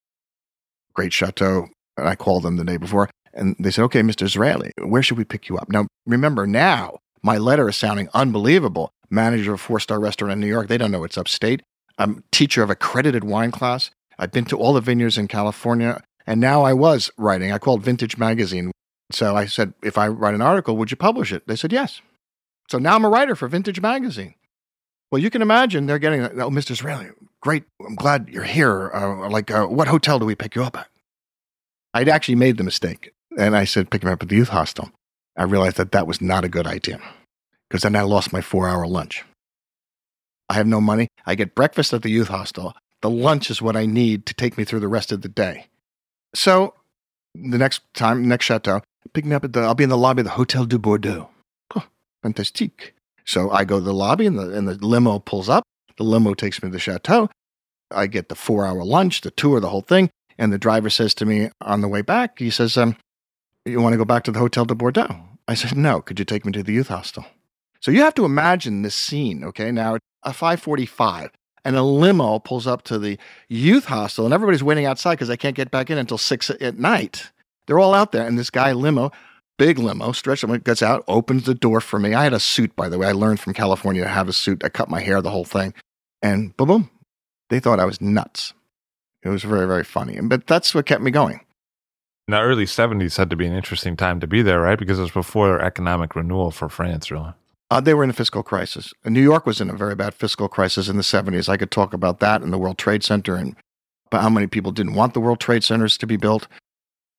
[0.94, 1.70] great chateau.
[1.98, 4.28] And I called them the day before and they said, okay, Mr.
[4.28, 5.70] Zraly, where should we pick you up?
[5.70, 8.92] Now, remember now, my letter is sounding unbelievable.
[9.10, 10.68] Manager of a four star restaurant in New York.
[10.68, 11.64] They don't know it's upstate.
[11.98, 13.90] I'm teacher of accredited wine class.
[14.20, 17.52] I've been to all the vineyards in California, and now I was writing.
[17.52, 18.72] I called Vintage Magazine.
[19.12, 21.48] So I said, if I write an article, would you publish it?
[21.48, 22.02] They said, yes.
[22.70, 24.36] So now I'm a writer for Vintage Magazine.
[25.12, 26.80] Well, you can imagine they're getting, oh, Mr.
[26.80, 27.12] Zraly,
[27.42, 27.64] great.
[27.86, 28.92] I'm glad you're here.
[28.94, 30.90] Uh, like, uh, what hotel do we pick you up at?
[31.94, 33.12] I'd actually made the mistake.
[33.38, 34.92] And I said, pick him up at the youth hostel.
[35.38, 37.00] I realized that that was not a good idea
[37.76, 39.26] because then I lost my four hour lunch.
[40.48, 41.10] I have no money.
[41.26, 42.74] I get breakfast at the youth hostel.
[43.02, 45.68] The lunch is what I need to take me through the rest of the day.
[46.34, 46.74] So
[47.34, 50.22] the next time, next chateau, pick me up at the, I'll be in the lobby
[50.22, 51.28] of the Hotel du Bordeaux.
[51.76, 51.84] Oh,
[52.24, 52.94] fantastique.
[53.26, 55.66] So I go to the lobby and the, and the limo pulls up.
[55.98, 57.30] The limo takes me to the chateau.
[57.92, 60.10] I get the four hour lunch, the tour, the whole thing.
[60.38, 62.96] And the driver says to me on the way back, he says, um,
[63.66, 65.14] You want to go back to the Hotel de Bordeaux?
[65.46, 66.00] I said, No.
[66.00, 67.26] Could you take me to the youth hostel?
[67.86, 69.72] So you have to imagine this scene, okay?
[69.72, 71.30] Now, a 545
[71.64, 75.38] and a limo pulls up to the youth hostel, and everybody's waiting outside because they
[75.38, 77.30] can't get back in until six at night.
[77.68, 79.12] They're all out there, and this guy limo,
[79.60, 82.16] big limo, stretch gets out, opens the door for me.
[82.16, 83.06] I had a suit, by the way.
[83.06, 84.64] I learned from California to have a suit.
[84.64, 85.76] I cut my hair, the whole thing,
[86.24, 86.90] and boom, boom.
[87.52, 88.56] They thought I was nuts.
[89.22, 91.40] It was very, very funny, but that's what kept me going.
[92.28, 94.80] the early 70s had to be an interesting time to be there, right?
[94.80, 97.36] Because it was before economic renewal for France, really.
[97.72, 98.94] Uh, they were in a fiscal crisis.
[99.06, 101.50] New York was in a very bad fiscal crisis in the 70s.
[101.50, 103.56] I could talk about that and the World Trade Center and
[104.12, 106.48] how many people didn't want the World Trade Centers to be built.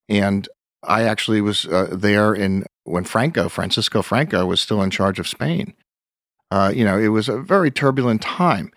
[0.08, 0.48] And
[0.84, 5.26] I actually was uh, there in when Franco, Francisco Franco, was still in charge of
[5.26, 5.74] Spain.
[6.50, 8.70] Uh, you know, it was a very turbulent time.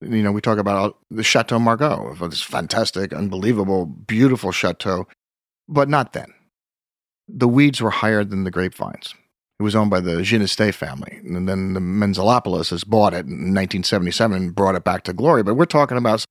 [0.00, 5.06] You know, we talk about the Chateau Margaux, this fantastic, unbelievable, beautiful chateau,
[5.68, 6.32] but not then.
[7.28, 9.14] The weeds were higher than the grapevines.
[9.60, 11.20] It was owned by the Ginestet family.
[11.24, 15.42] And then the Mentzelopoulos has bought it in 1977 and brought it back to glory.
[15.42, 16.24] But we're talking about,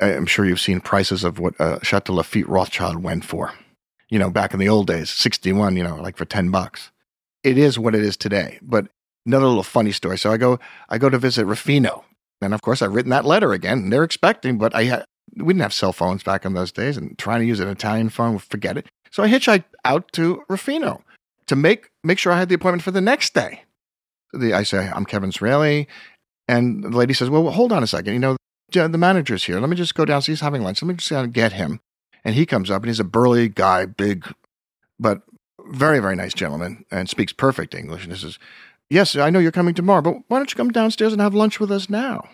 [0.00, 3.52] I'm sure you've seen prices of what uh, Chateau Lafite Rothschild went for.
[4.08, 6.90] You know, back in the old days, 61, you know, like for 10 bucks.
[7.44, 8.58] It is what it is today.
[8.62, 8.88] But
[9.26, 10.16] another little funny story.
[10.16, 12.04] So I go, I go to visit Ruffino.
[12.40, 13.78] And of course, I've written that letter again.
[13.78, 15.04] And they're expecting, but I had,
[15.36, 18.08] we didn't have cell phones back in those days and trying to use an Italian
[18.08, 18.86] phone, forget it.
[19.10, 21.04] So I hitchhiked out to Ruffino
[21.50, 23.64] to make make sure I had the appointment for the next day.
[24.32, 25.88] The, I say, I'm Kevin Zraly.
[26.46, 28.12] And the lady says, Well, hold on a second.
[28.12, 28.36] You know,
[28.70, 29.58] the manager's here.
[29.58, 30.22] Let me just go down.
[30.22, 30.80] So he's having lunch.
[30.80, 31.80] Let me just get him.
[32.24, 34.32] And he comes up and he's a burly guy, big,
[35.00, 35.22] but
[35.66, 38.04] very, very nice gentleman and speaks perfect English.
[38.04, 38.38] And he says,
[38.88, 41.58] Yes, I know you're coming tomorrow, but why don't you come downstairs and have lunch
[41.58, 42.28] with us now?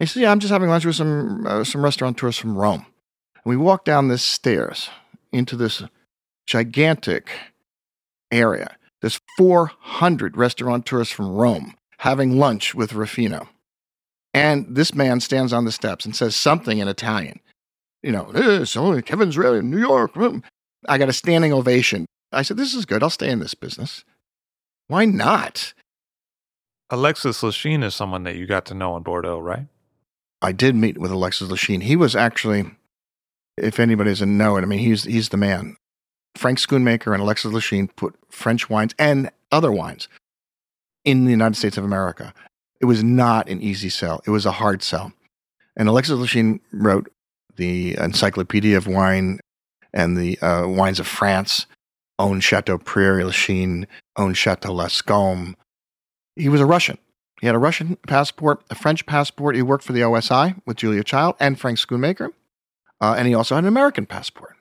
[0.00, 2.86] He says, Yeah, I'm just having lunch with some, uh, some restaurateurs from Rome.
[3.36, 4.90] And we walk down this stairs
[5.32, 5.84] into this
[6.44, 7.30] gigantic
[8.30, 8.76] area.
[9.00, 13.48] There's 400 restaurateurs from Rome having lunch with Ruffino.
[14.34, 17.40] And this man stands on the steps and says something in Italian.
[18.02, 20.12] You know, this, oh, Kevin's really in New York.
[20.88, 22.06] I got a standing ovation.
[22.30, 23.02] I said, This is good.
[23.02, 24.04] I'll stay in this business.
[24.86, 25.74] Why not?
[26.90, 29.66] Alexis Lichine is someone that you got to know in Bordeaux, right?
[30.40, 31.82] I did meet with Alexis Lichine.
[31.82, 32.70] He was actually,
[33.56, 35.76] if anybody doesn't know it, I mean, he's, he's the man.
[36.36, 40.08] Frank Schoonmaker and Alexis Lichine put French wines and other wines
[41.04, 42.32] in the United States of America.
[42.80, 44.20] It was not an easy sell.
[44.26, 45.12] It was a hard sell.
[45.76, 47.10] And Alexis Lichine wrote
[47.56, 49.40] the Encyclopedia of Wine
[49.92, 51.66] and the uh, Wines of France,
[52.18, 53.86] owned Chateau Prieuré Lichine,
[54.16, 55.54] owned Chateau Lascombe,
[56.38, 56.98] he was a Russian.
[57.40, 59.56] He had a Russian passport, a French passport.
[59.56, 62.30] He worked for the OSI with Julia Child and Frank Schoonmaker.
[63.00, 64.56] Uh, and he also had an American passport.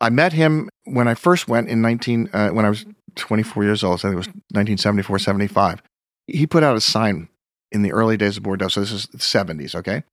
[0.00, 2.86] I met him when I first went in 19, uh, when I was
[3.16, 4.00] 24 years old.
[4.00, 5.82] So I think it was 1974, 75.
[6.26, 7.28] He put out a sign
[7.72, 8.68] in the early days of Bordeaux.
[8.68, 10.04] So this is the 70s, okay?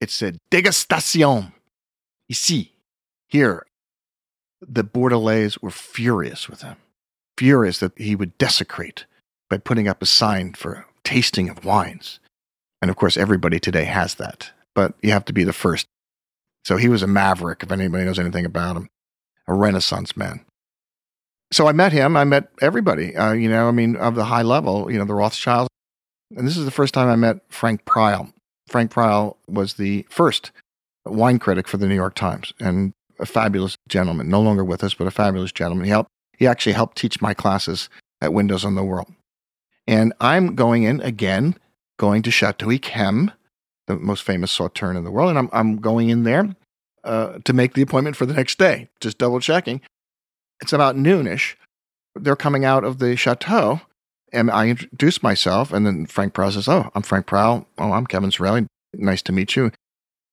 [0.00, 1.52] It said, Degustation.
[2.28, 2.72] Ici.
[3.28, 3.66] Here.
[4.60, 6.76] The Bordelais were furious with him,
[7.36, 9.06] furious that he would desecrate
[9.50, 12.20] by putting up a sign for tasting of wines.
[12.80, 15.86] And of course, everybody today has that, but you have to be the first.
[16.64, 18.88] So he was a maverick, if anybody knows anything about him,
[19.46, 20.44] a Renaissance man.
[21.52, 22.16] So I met him.
[22.16, 25.14] I met everybody, uh, you know, I mean, of the high level, you know, the
[25.14, 25.68] Rothschilds.
[26.34, 28.30] And this is the first time I met Frank Prial.
[28.68, 30.50] Frank Prial was the first
[31.04, 34.94] wine critic for the New York Times and a fabulous gentleman, no longer with us,
[34.94, 35.84] but a fabulous gentleman.
[35.84, 37.90] He helped, he actually helped teach my classes
[38.22, 39.12] at Windows on the World.
[39.86, 41.56] And I'm going in again,
[41.98, 43.32] going to Chateau Yquem,
[43.86, 45.28] the most famous sauterne in the world.
[45.30, 46.54] And I'm, I'm going in there
[47.04, 49.80] uh, to make the appointment for the next day, just double checking.
[50.60, 51.54] It's about noonish.
[52.14, 53.80] They're coming out of the chateau.
[54.32, 55.72] And I introduce myself.
[55.72, 57.66] And then Frank Prial says, Oh, I'm Frank Prial.
[57.78, 58.66] Oh, I'm Kevin Zraly.
[58.94, 59.72] Nice to meet you.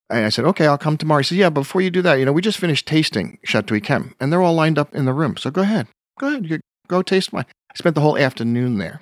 [0.10, 1.20] And I said, okay, I'll come tomorrow.
[1.20, 4.16] He said, yeah, before you do that, you know, we just finished tasting Chateau Yquem,
[4.20, 5.38] and they're all lined up in the room.
[5.38, 5.88] So go ahead.
[6.18, 6.50] Go ahead.
[6.50, 7.46] You go taste mine.
[7.70, 9.02] I spent the whole afternoon there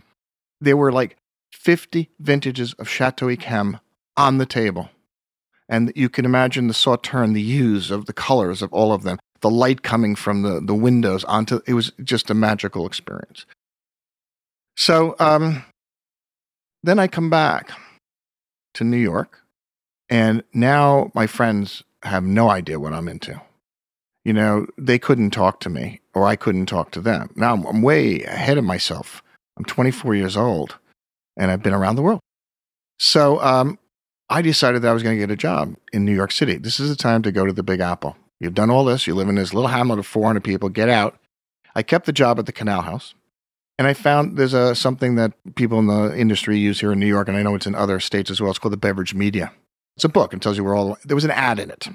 [0.60, 1.18] there were like
[1.52, 3.80] 50 vintages of Chateau Yquem
[4.16, 4.90] on the table.
[5.70, 9.20] And you can imagine the sauterne, the hues of the colors of all of them,
[9.42, 13.46] the light coming from the, the windows onto it was just a magical experience.
[14.76, 15.64] So um,
[16.84, 17.72] then I come back
[18.76, 19.42] to New York,
[20.10, 23.42] and now my friends have no idea what I'm into.
[24.24, 27.32] You know, they couldn't talk to me, or I couldn't talk to them.
[27.36, 29.22] Now I'm, I'm way ahead of myself
[29.58, 30.78] I'm 24 years old
[31.36, 32.20] and I've been around the world.
[33.00, 33.80] So um,
[34.30, 36.58] I decided that I was going to get a job in New York City.
[36.58, 38.18] This is the time to go to the Big Apple.
[38.40, 39.08] You've done all this.
[39.08, 40.70] You live in this little hamlet of 400 people.
[40.70, 41.18] Get out.
[41.76, 43.14] I kept the job at the Canal House.
[43.78, 47.08] And I found there's a, something that people in the industry use here in New
[47.08, 48.50] York, and I know it's in other states as well.
[48.50, 49.52] It's called the Beverage Media.
[49.96, 51.88] It's a book and tells you where all, there was an ad in it.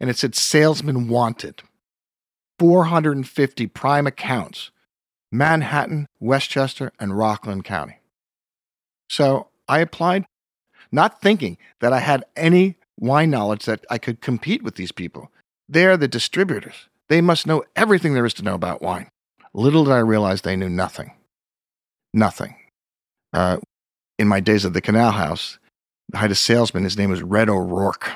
[0.00, 1.62] And it said, Salesman Wanted.
[2.58, 4.70] 450 prime accounts
[5.32, 7.98] Manhattan, Westchester, and Rockland County.
[9.08, 10.26] So I applied,
[10.92, 15.30] not thinking that I had any wine knowledge that I could compete with these people.
[15.68, 16.88] They're the distributors.
[17.08, 19.08] They must know everything there is to know about wine.
[19.54, 21.12] Little did I realize they knew nothing.
[22.14, 22.56] Nothing.
[23.32, 23.58] Uh,
[24.18, 25.58] in my days at the Canal House,
[26.14, 26.84] I had a salesman.
[26.84, 28.12] His name was Red O'Rourke.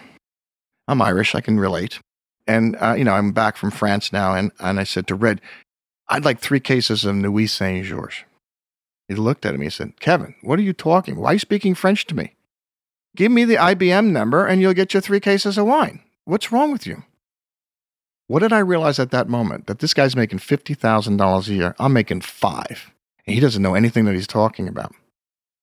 [0.86, 1.34] I'm Irish.
[1.34, 1.98] I can relate.
[2.46, 4.34] And, uh, you know, I'm back from France now.
[4.34, 5.40] And, and I said to Red,
[6.08, 8.24] I'd like three cases of Nuits Saint Georges.
[9.08, 11.16] He looked at me and said, Kevin, what are you talking?
[11.16, 12.34] Why are you speaking French to me?
[13.16, 16.00] Give me the IBM number and you'll get your three cases of wine.
[16.24, 17.02] What's wrong with you?
[18.26, 19.66] What did I realize at that moment?
[19.66, 21.74] That this guy's making $50,000 a year.
[21.78, 22.92] I'm making five.
[23.26, 24.94] And he doesn't know anything that he's talking about.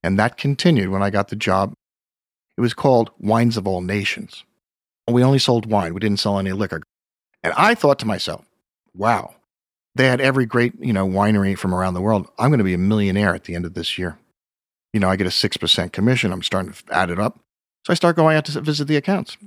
[0.02, 1.74] And that continued when I got the job.
[2.58, 4.44] It was called Wines of All Nations.
[5.08, 6.82] We only sold wine, we didn't sell any liquor.
[7.44, 8.46] And I thought to myself,
[8.96, 9.36] wow,
[9.96, 12.28] they had every great, you know, winery from around the world.
[12.40, 14.18] I'm going to be a millionaire at the end of this year.
[14.94, 16.32] You know, I get a 6% commission.
[16.32, 17.43] I'm starting to add it up.
[17.86, 19.38] So I start going out to visit the accounts.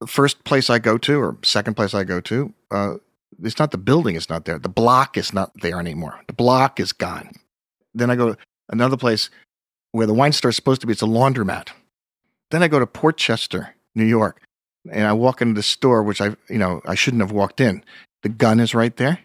[0.00, 2.94] The first place I go to, or second place I go to, uh,
[3.42, 4.58] It's not the building is not there.
[4.58, 6.20] The block is not there anymore.
[6.26, 7.32] The block is gone.
[7.94, 9.30] Then I go to another place
[9.92, 10.92] where the wine store is supposed to be.
[10.92, 11.70] It's a laundromat.
[12.50, 14.40] Then I go to Port Chester, New York,
[14.90, 17.82] and I walk into the store, which I, you know, I shouldn't have walked in.
[18.22, 19.20] The gun is right there,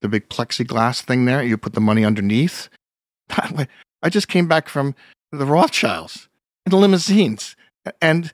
[0.00, 1.42] the big plexiglass thing there.
[1.42, 2.68] You put the money underneath.
[3.30, 4.94] I just came back from
[5.30, 6.28] the Rothschilds
[6.66, 7.56] in the limousines,
[8.00, 8.32] and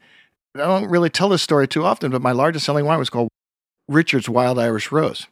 [0.55, 3.29] I don't really tell this story too often, but my largest selling wine was called
[3.89, 5.27] Richard's Wild Irish Rose.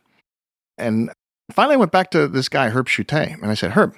[0.78, 1.10] And
[1.52, 3.94] finally, I went back to this guy, Herb Chute, and I said, Herb,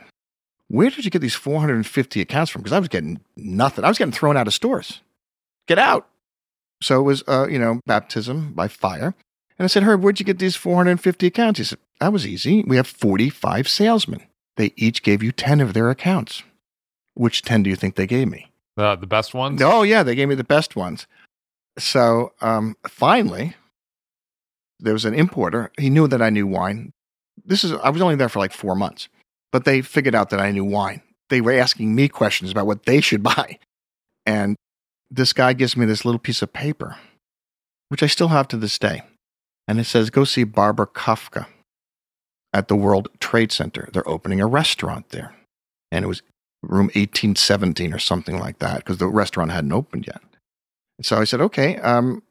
[0.69, 2.63] where did you get these 450 accounts from?
[2.63, 3.85] Because I was getting nothing.
[3.85, 5.01] I was getting thrown out of stores.
[5.67, 6.09] Get out.
[6.83, 9.15] So it was, uh, you know, baptism by fire.
[9.59, 11.59] And I said, Herb, where'd you get these 450 accounts?
[11.59, 12.63] He said, that was easy.
[12.67, 14.23] We have 45 salesmen.
[14.57, 16.43] They each gave you 10 of their accounts.
[17.15, 18.48] Which 10 do you think they gave me?
[18.79, 19.61] The, the best ones?
[19.61, 21.09] Oh, yeah, they gave me the best ones.
[21.79, 23.57] So um, finally,
[24.79, 25.73] there was an importer.
[25.77, 26.93] He knew that I knew wine.
[27.45, 29.09] This is, I was only there for like four months,
[29.51, 31.03] but they figured out that I knew wine.
[31.29, 33.59] They were asking me questions about what they should buy.
[34.25, 34.55] And
[35.11, 36.99] this guy gives me this little piece of paper,
[37.89, 39.03] which I still have to this day.
[39.67, 41.47] And it says, go see Barbara Kafka
[42.53, 43.89] at the World Trade Center.
[43.93, 45.35] They're opening a restaurant there.
[45.91, 46.23] And it was
[46.63, 50.21] room 1817 or something like that because the restaurant hadn't opened yet.
[51.03, 52.23] So I said, okay, um,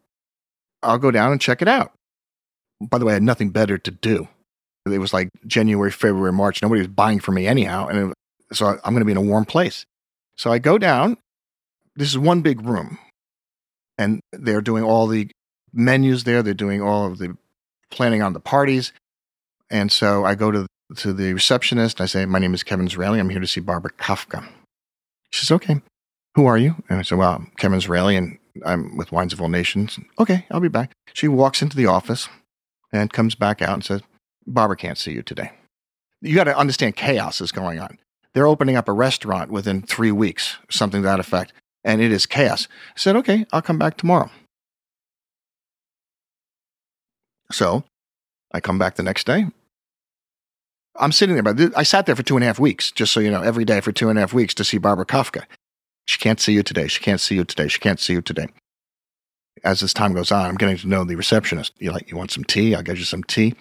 [0.83, 1.93] I'll go down and check it out.
[2.81, 4.27] By the way, I had nothing better to do.
[4.85, 6.61] It was like January, February, March.
[6.61, 7.87] Nobody was buying from me anyhow.
[7.87, 9.85] And it, so I'm going to be in a warm place.
[10.35, 11.17] So I go down.
[11.95, 12.99] This is one big room.
[13.97, 15.29] And they're doing all the
[15.73, 16.43] menus there.
[16.43, 17.35] They're doing all of the
[17.89, 18.93] planning on the parties.
[19.69, 21.99] And so I go to, to the receptionist.
[22.01, 23.19] I say, My name is Kevin Zraly.
[23.19, 24.47] I'm here to see Barbara Kafka.
[25.29, 25.81] She says, Okay.
[26.35, 26.75] Who are you?
[26.89, 29.99] And I said, Well, I'm Kevin Zraly, and I'm with Wines of All Nations.
[30.19, 30.91] Okay, I'll be back.
[31.13, 32.29] She walks into the office
[32.91, 34.01] and comes back out and says,
[34.45, 35.51] Barbara can't see you today.
[36.21, 37.97] You got to understand chaos is going on.
[38.33, 42.25] They're opening up a restaurant within three weeks, something to that effect, and it is
[42.25, 42.67] chaos.
[42.95, 44.29] I said, okay, I'll come back tomorrow.
[47.51, 47.83] So
[48.51, 49.47] I come back the next day.
[50.99, 53.19] I'm sitting there, but I sat there for two and a half weeks, just so
[53.19, 55.43] you know, every day for two and a half weeks to see Barbara Kafka.
[56.05, 56.87] She can't see you today.
[56.87, 57.67] She can't see you today.
[57.67, 58.47] She can't see you today
[59.63, 61.73] as this time goes on, I'm getting to know the receptionist.
[61.79, 62.75] You like, you want some tea?
[62.75, 63.55] I'll get you some tea.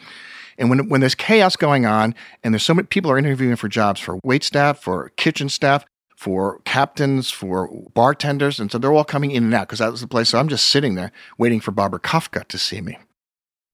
[0.58, 3.68] And when, when there's chaos going on and there's so many people are interviewing for
[3.68, 5.84] jobs for wait staff, for kitchen staff,
[6.16, 8.58] for captains, for bartenders.
[8.58, 10.30] And so they're all coming in and out because that was the place.
[10.30, 12.98] So I'm just sitting there waiting for Barbara Kafka to see me.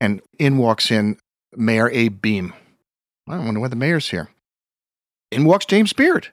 [0.01, 1.19] And in walks in
[1.55, 2.53] Mayor Abe Beame.
[3.29, 4.29] I wonder why the mayor's here.
[5.31, 6.29] In walks James Beard.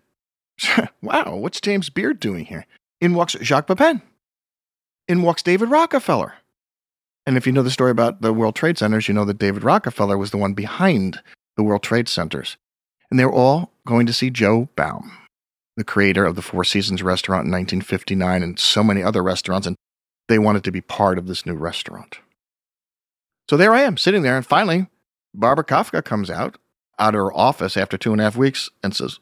[1.01, 2.65] wow, what's James Beard doing here?
[2.99, 4.01] In walks Jacques Pepin
[5.09, 6.35] in walks David Rockefeller.
[7.25, 9.63] And if you know the story about the World Trade Centers, you know that David
[9.63, 11.21] Rockefeller was the one behind
[11.57, 12.55] the World Trade Centers.
[13.09, 15.11] And they were all going to see Joe Baum,
[15.75, 19.65] the creator of the Four Seasons restaurant in 1959 and so many other restaurants.
[19.65, 19.75] And
[20.27, 22.19] they wanted to be part of this new restaurant.
[23.49, 24.37] So there I am sitting there.
[24.37, 24.87] And finally,
[25.33, 26.57] Barbara Kafka comes out,
[26.99, 29.19] out of her office after two and a half weeks and says,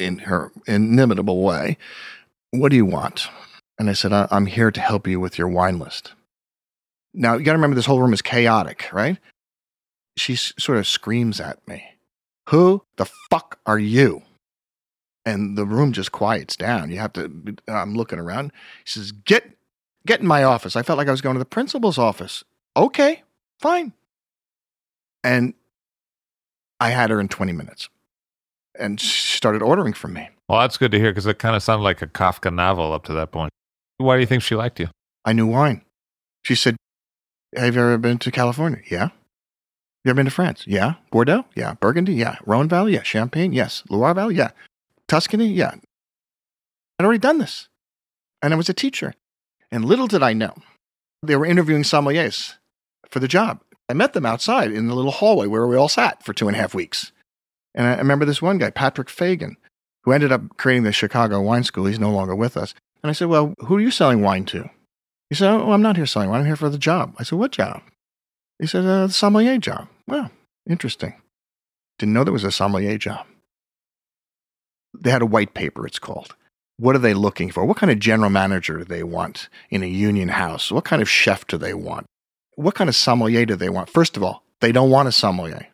[0.00, 1.76] in her inimitable way,
[2.50, 3.28] What do you want?
[3.78, 6.12] And I said, I'm here to help you with your wine list.
[7.14, 9.18] Now, you got to remember this whole room is chaotic, right?
[10.16, 11.84] She sort of screams at me,
[12.48, 14.22] Who the fuck are you?
[15.26, 16.90] And the room just quiets down.
[16.90, 18.52] You have to, I'm looking around.
[18.84, 19.50] She says, Get,
[20.06, 20.76] get in my office.
[20.76, 22.42] I felt like I was going to the principal's office.
[22.76, 23.22] Okay,
[23.58, 23.92] fine.
[25.22, 25.54] And
[26.80, 27.88] I had her in 20 minutes.
[28.78, 30.28] And she started ordering from me.
[30.48, 33.04] Well, that's good to hear because it kind of sounded like a Kafka novel up
[33.04, 33.50] to that point.
[33.98, 34.88] Why do you think she liked you?
[35.24, 35.82] I knew wine.
[36.44, 36.76] She said,
[37.54, 38.80] Have you ever been to California?
[38.90, 39.10] Yeah.
[40.04, 40.64] You ever been to France?
[40.66, 40.94] Yeah.
[41.10, 41.44] Bordeaux?
[41.54, 41.74] Yeah.
[41.74, 42.14] Burgundy?
[42.14, 42.36] Yeah.
[42.46, 42.94] Rhone Valley?
[42.94, 43.02] Yeah.
[43.02, 43.52] Champagne?
[43.52, 43.82] Yes.
[43.90, 44.36] Loire Valley?
[44.36, 44.52] Yeah.
[45.08, 45.48] Tuscany?
[45.48, 45.74] Yeah.
[46.98, 47.68] I'd already done this.
[48.40, 49.12] And I was a teacher.
[49.70, 50.54] And little did I know,
[51.22, 52.54] they were interviewing sommeliers
[53.10, 53.60] for the job.
[53.90, 56.56] I met them outside in the little hallway where we all sat for two and
[56.56, 57.10] a half weeks.
[57.74, 59.56] And I remember this one guy, Patrick Fagan,
[60.04, 61.86] who ended up creating the Chicago Wine School.
[61.86, 62.72] He's no longer with us.
[63.02, 64.70] And I said, Well, who are you selling wine to?
[65.28, 66.40] He said, Oh, I'm not here selling wine.
[66.40, 67.14] I'm here for the job.
[67.18, 67.82] I said, What job?
[68.60, 69.88] He said, uh, The sommelier job.
[70.06, 70.30] Well,
[70.68, 71.14] interesting.
[71.98, 73.26] Didn't know there was a sommelier job.
[74.98, 76.34] They had a white paper, it's called.
[76.76, 77.64] What are they looking for?
[77.64, 80.72] What kind of general manager do they want in a union house?
[80.72, 82.06] What kind of chef do they want?
[82.60, 83.88] What kind of sommelier do they want?
[83.88, 85.68] First of all, they don't want a sommelier.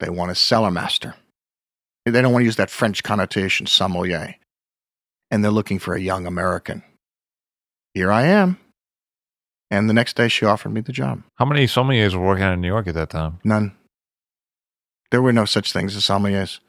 [0.00, 1.14] They want a cellar master.
[2.04, 4.34] They don't want to use that French connotation, sommelier
[5.34, 6.84] and they're looking for a young American.
[7.92, 8.56] Here I am.
[9.68, 11.24] And the next day, she offered me the job.
[11.36, 13.40] How many sommeliers were working in New York at that time?
[13.42, 13.74] None.
[15.10, 16.60] There were no such things as sommeliers.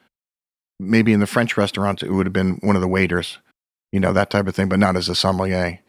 [0.80, 3.38] Maybe in the French restaurants, it would have been one of the waiters,
[3.92, 5.80] you know, that type of thing, but not as a sommelier.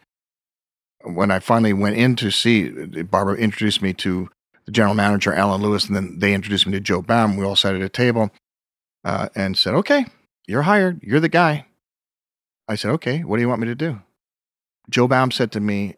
[1.07, 2.69] When I finally went in to see,
[3.03, 4.29] Barbara introduced me to
[4.65, 7.37] the general manager, Alan Lewis, and then they introduced me to Joe Baum.
[7.37, 8.31] We all sat at a table
[9.03, 10.05] uh, and said, Okay,
[10.47, 11.01] you're hired.
[11.01, 11.65] You're the guy.
[12.67, 14.01] I said, Okay, what do you want me to do?
[14.89, 15.95] Joe Baum said to me,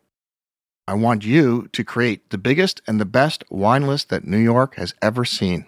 [0.87, 4.75] I want you to create the biggest and the best wine list that New York
[4.75, 5.65] has ever seen.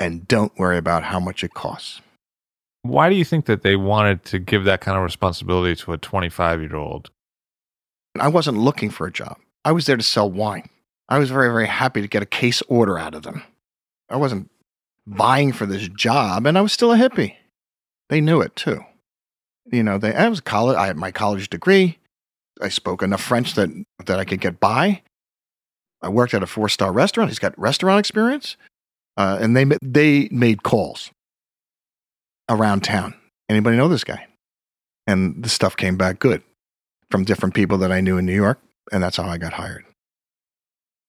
[0.00, 2.00] And don't worry about how much it costs.
[2.82, 5.98] Why do you think that they wanted to give that kind of responsibility to a
[5.98, 7.10] 25 year old?
[8.18, 9.36] I wasn't looking for a job.
[9.64, 10.68] I was there to sell wine.
[11.08, 13.42] I was very, very happy to get a case order out of them.
[14.08, 14.50] I wasn't
[15.06, 17.34] vying for this job, and I was still a hippie.
[18.08, 18.84] They knew it too.
[19.70, 20.76] You know, they, I was college.
[20.76, 21.98] I had my college degree.
[22.60, 23.70] I spoke enough French that
[24.06, 25.02] that I could get by.
[26.02, 27.30] I worked at a four star restaurant.
[27.30, 28.56] He's got restaurant experience,
[29.16, 31.10] uh, and they they made calls
[32.48, 33.14] around town.
[33.48, 34.26] Anybody know this guy?
[35.06, 36.42] And the stuff came back good
[37.10, 38.60] from different people that I knew in New York,
[38.92, 39.84] and that's how I got hired.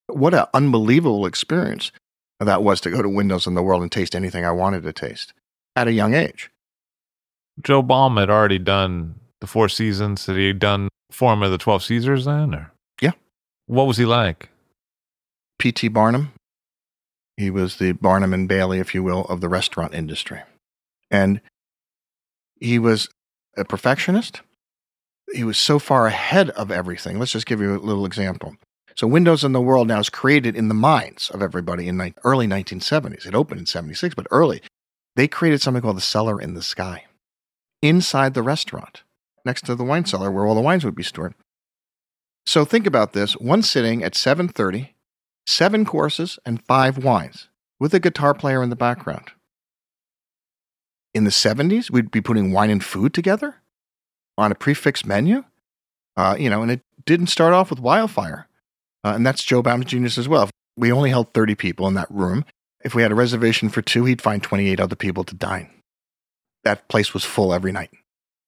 [0.07, 1.91] What an unbelievable experience
[2.39, 4.93] that was to go to Windows in the World and taste anything I wanted to
[4.93, 5.33] taste
[5.75, 6.49] at a young age.
[7.61, 10.25] Joe Baum had already done the Four Seasons.
[10.25, 12.55] Had he done Forum of the Twelve Caesars then?
[12.55, 12.71] Or?
[13.01, 13.11] Yeah.
[13.67, 14.49] What was he like?
[15.59, 15.89] P.T.
[15.89, 16.33] Barnum.
[17.37, 20.41] He was the Barnum and Bailey, if you will, of the restaurant industry.
[21.09, 21.41] And
[22.59, 23.09] he was
[23.57, 24.41] a perfectionist.
[25.33, 27.19] He was so far ahead of everything.
[27.19, 28.55] Let's just give you a little example.
[28.95, 32.13] So, Windows in the World now is created in the minds of everybody in the
[32.23, 33.25] early 1970s.
[33.25, 34.61] It opened in 76, but early.
[35.15, 37.05] They created something called the cellar in the sky
[37.81, 39.03] inside the restaurant,
[39.43, 41.33] next to the wine cellar where all the wines would be stored.
[42.45, 44.93] So think about this, one sitting at 7:30,
[45.45, 49.31] seven courses and five wines with a guitar player in the background.
[51.13, 53.60] In the 70s, we'd be putting wine and food together
[54.37, 55.43] on a prix fixe menu.
[56.17, 58.47] Uh, you know, and it didn't start off with wildfire.
[59.03, 60.49] Uh, and that's Joe Baum's genius as well.
[60.77, 62.45] We only held 30 people in that room.
[62.83, 65.69] If we had a reservation for two, he'd find 28 other people to dine
[66.63, 67.91] that place was full every night.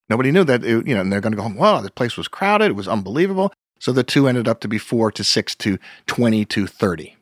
[0.10, 2.18] Nobody knew that, it, you know, and they're going to go home, wow, the place
[2.18, 2.72] was crowded.
[2.72, 3.54] It was unbelievable.
[3.80, 5.78] So the two ended up to be four to six to
[6.08, 7.16] 20 to 30.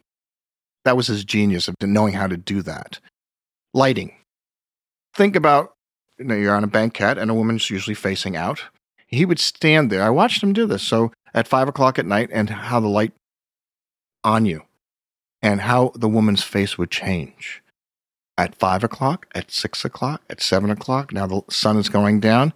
[0.83, 2.99] That was his genius of knowing how to do that.
[3.73, 4.13] Lighting.
[5.13, 5.73] Think about,
[6.21, 8.65] you know, you're on a banquette and a woman's usually facing out.
[9.07, 10.03] He would stand there.
[10.03, 10.83] I watched him do this.
[10.83, 13.13] So at five o'clock at night and how the light
[14.23, 14.63] on you
[15.41, 17.63] and how the woman's face would change
[18.37, 21.11] at five o'clock, at six o'clock, at seven o'clock.
[21.11, 22.53] Now the sun is going down.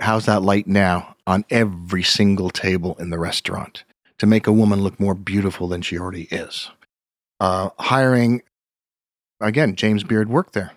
[0.00, 3.82] How's that light now on every single table in the restaurant
[4.18, 6.70] to make a woman look more beautiful than she already is?
[7.40, 8.42] Uh, hiring,
[9.40, 10.72] again, James Beard worked there.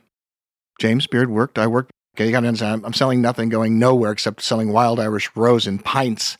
[0.79, 1.59] James Beard worked.
[1.59, 1.91] I worked.
[2.15, 5.65] Okay, you got to understand, I'm selling nothing, going nowhere except selling wild Irish rose
[5.65, 6.37] in pints.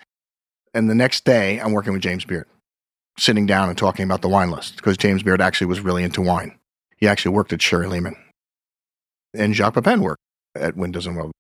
[0.74, 2.47] And the next day, I'm working with James Beard,
[3.17, 6.22] sitting down and talking about the wine list because James Beard actually was really into
[6.22, 6.57] wine.
[6.97, 8.15] He actually worked at Sherry-Lehmann.
[9.34, 10.22] And Jacques Pepin worked
[10.55, 11.32] at Windows and World.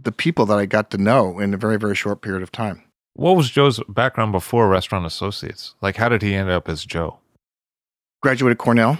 [0.00, 2.84] The people that I got to know in a very, very short period of time.
[3.14, 5.74] What was Joe's background before Restaurant Associates?
[5.80, 7.18] Like, how did he end up as Joe?
[8.22, 8.98] Graduated Cornell,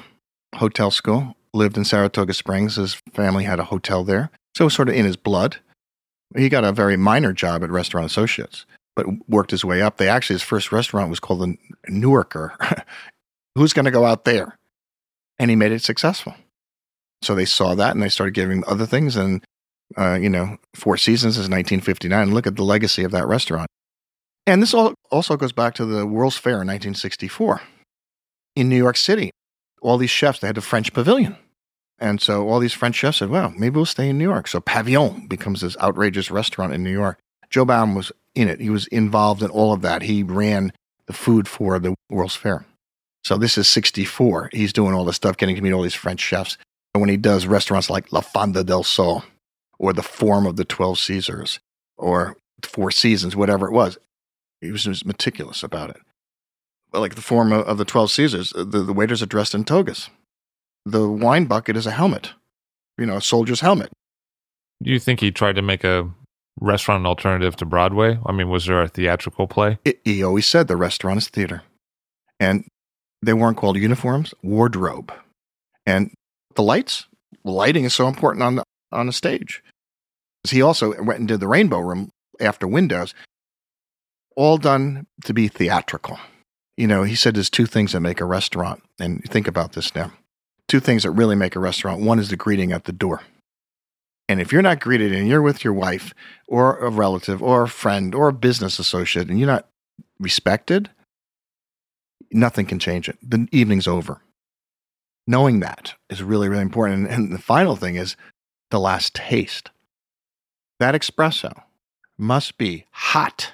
[0.57, 2.77] hotel school, lived in Saratoga Springs.
[2.77, 4.31] His family had a hotel there.
[4.59, 5.57] So it was sort of in his blood.
[6.37, 9.97] He got a very minor job at Restaurant Associates, but worked his way up.
[9.97, 11.57] They actually, his first restaurant was called the
[11.89, 12.85] Newarker.
[13.55, 14.59] Who's going to go out there?
[15.39, 16.35] and he made it successful.
[17.23, 19.17] So they saw that and they started giving other things.
[19.17, 19.45] And,
[19.97, 22.33] uh, you know, Four Seasons is 1959.
[22.33, 23.69] Look at the legacy of that restaurant.
[24.47, 27.61] And this all also goes back to the World's Fair in 1964
[28.57, 29.31] in New York City.
[29.83, 31.37] All these chefs, they had the French pavilion.
[31.99, 34.47] And so all these French chefs said, well, maybe we'll stay in New York.
[34.47, 37.19] So Pavillon becomes this outrageous restaurant in New York.
[37.51, 38.61] Joe Baum was in it.
[38.61, 40.03] He was involved in all of that.
[40.03, 40.73] He ran
[41.07, 42.67] the food for the World's Fair.
[43.25, 44.51] So this is 64.
[44.53, 46.57] He's doing all this stuff, getting to meet all these French chefs.
[46.95, 49.25] And when he does restaurants like La Fonda del Sol
[49.79, 51.59] or the Forum of the 12 Caesars
[51.97, 53.99] or Four Seasons, whatever it was,
[54.61, 56.01] he was just meticulous about it.
[56.91, 60.11] But like the Forum of the 12 Caesars, the, the waiters are dressed in togas.
[60.89, 62.33] The wine bucket is a helmet,
[62.97, 63.91] you know, a soldier's helmet.
[64.83, 66.09] Do you think he tried to make a
[66.61, 68.19] restaurant an alternative to Broadway?
[68.25, 69.79] I mean, was there a theatrical play?
[69.85, 71.63] It, he always said the restaurant is theater.
[72.41, 72.65] And
[73.21, 75.13] they weren't called uniforms, wardrobe.
[75.85, 76.13] And
[76.55, 77.07] the lights,
[77.45, 79.63] lighting is so important on the, on a stage.
[80.49, 82.11] He also went and did the Rainbow Room
[82.41, 83.15] after Windows.
[84.37, 86.19] all done to be theatrical.
[86.77, 88.83] You know, he said there's two things that make a restaurant.
[89.01, 90.13] And think about this now.
[90.69, 92.03] Two things that really make a restaurant.
[92.03, 93.23] One is the greeting at the door.
[94.29, 96.13] And if you're not greeted and you're with your wife
[96.47, 99.67] or a relative or a friend or a business associate and you're not
[100.19, 100.91] respected,
[102.31, 103.17] nothing can change it.
[103.23, 104.21] The evening's over.
[105.27, 107.09] Knowing that is really, really important.
[107.09, 108.17] And the final thing is
[108.71, 109.71] the last taste.
[110.79, 111.63] That espresso
[112.19, 113.53] must be hot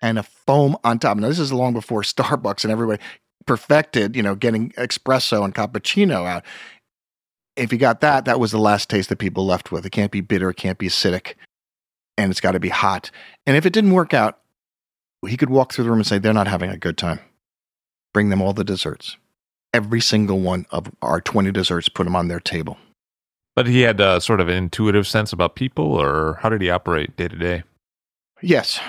[0.00, 1.18] and a foam on top.
[1.18, 3.02] Now, this is long before Starbucks and everybody
[3.46, 6.44] perfected, you know, getting espresso and cappuccino out.
[7.56, 9.86] If you got that, that was the last taste that people left with.
[9.86, 11.34] It can't be bitter, it can't be acidic,
[12.18, 13.10] and it's got to be hot.
[13.46, 14.40] And if it didn't work out,
[15.26, 17.20] he could walk through the room and say, They're not having a good time.
[18.12, 19.16] Bring them all the desserts.
[19.72, 22.78] Every single one of our 20 desserts, put them on their table.
[23.56, 26.70] But he had a sort of an intuitive sense about people, or how did he
[26.70, 27.62] operate day to day?
[28.42, 28.80] Yes.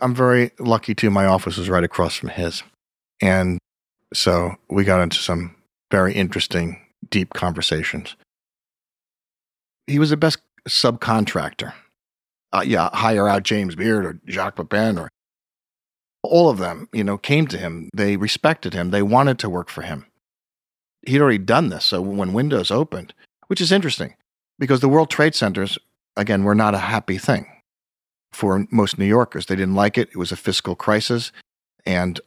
[0.00, 1.10] I'm very lucky too.
[1.10, 2.62] My office was right across from his.
[3.24, 3.58] And
[4.12, 5.56] so we got into some
[5.90, 8.16] very interesting, deep conversations.
[9.86, 11.72] He was the best subcontractor.
[12.52, 15.08] Uh, yeah, hire out James Beard or Jacques Pepin or
[16.22, 17.88] all of them, you know, came to him.
[17.94, 18.90] They respected him.
[18.90, 20.04] They wanted to work for him.
[21.06, 21.86] He'd already done this.
[21.86, 23.14] So when Windows opened,
[23.46, 24.16] which is interesting
[24.58, 25.78] because the World Trade Centers,
[26.14, 27.46] again, were not a happy thing
[28.34, 29.46] for most New Yorkers.
[29.46, 30.10] They didn't like it.
[30.10, 31.32] It was a fiscal crisis.
[31.86, 32.20] And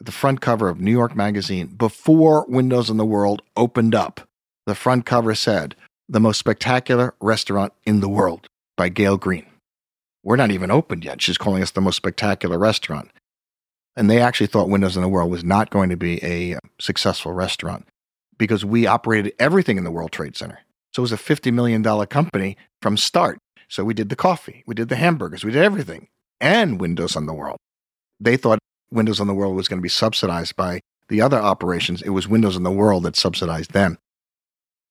[0.00, 4.20] the front cover of New York Magazine, before Windows in the World opened up,
[4.66, 5.74] the front cover said,
[6.08, 8.46] The most spectacular restaurant in the world
[8.76, 9.46] by Gael Greene.
[10.22, 11.22] We're not even opened yet.
[11.22, 13.10] She's calling us the most spectacular restaurant.
[13.96, 17.32] And they actually thought Windows in the World was not going to be a successful
[17.32, 17.86] restaurant
[18.36, 20.60] because we operated everything in the World Trade Center.
[20.92, 23.38] So it was a $50 million company from start.
[23.68, 26.08] So we did the coffee, we did the hamburgers, we did everything,
[26.40, 27.58] and Windows on the World.
[28.20, 28.58] They thought
[28.90, 32.02] Windows on the World was going to be subsidized by the other operations.
[32.02, 33.98] It was Windows on the World that subsidized them.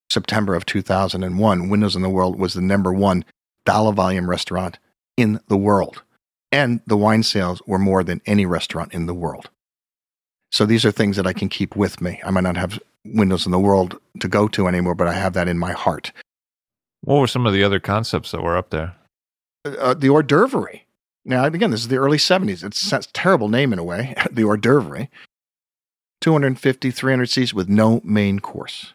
[0.10, 3.26] September of 2001, Windows on the World was the number one
[3.66, 4.80] dollar volume restaurant
[5.18, 6.04] in the world.
[6.52, 9.50] And the wine sales were more than any restaurant in the world.
[10.52, 12.22] So these are things that I can keep with me.
[12.26, 15.34] I might not have Windows in the World to go to anymore, but I have
[15.34, 16.14] that in my heart.
[17.02, 18.95] What were some of the other concepts that were up there?
[19.66, 20.82] Uh, the hors d'oeuvre.
[21.28, 22.63] Now, again, this is the early 70s.
[22.63, 25.09] It's a terrible name in a way, the hors d'oeuvre.
[26.21, 28.93] 250, 300 seats with no main course.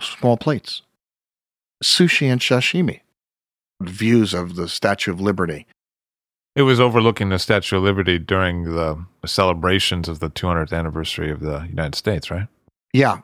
[0.00, 0.82] Small plates.
[1.84, 3.00] Sushi and sashimi.
[3.82, 5.66] Views of the Statue of Liberty.
[6.54, 11.40] It was overlooking the Statue of Liberty during the celebrations of the 200th anniversary of
[11.40, 12.46] the United States, right?
[12.92, 13.22] Yeah.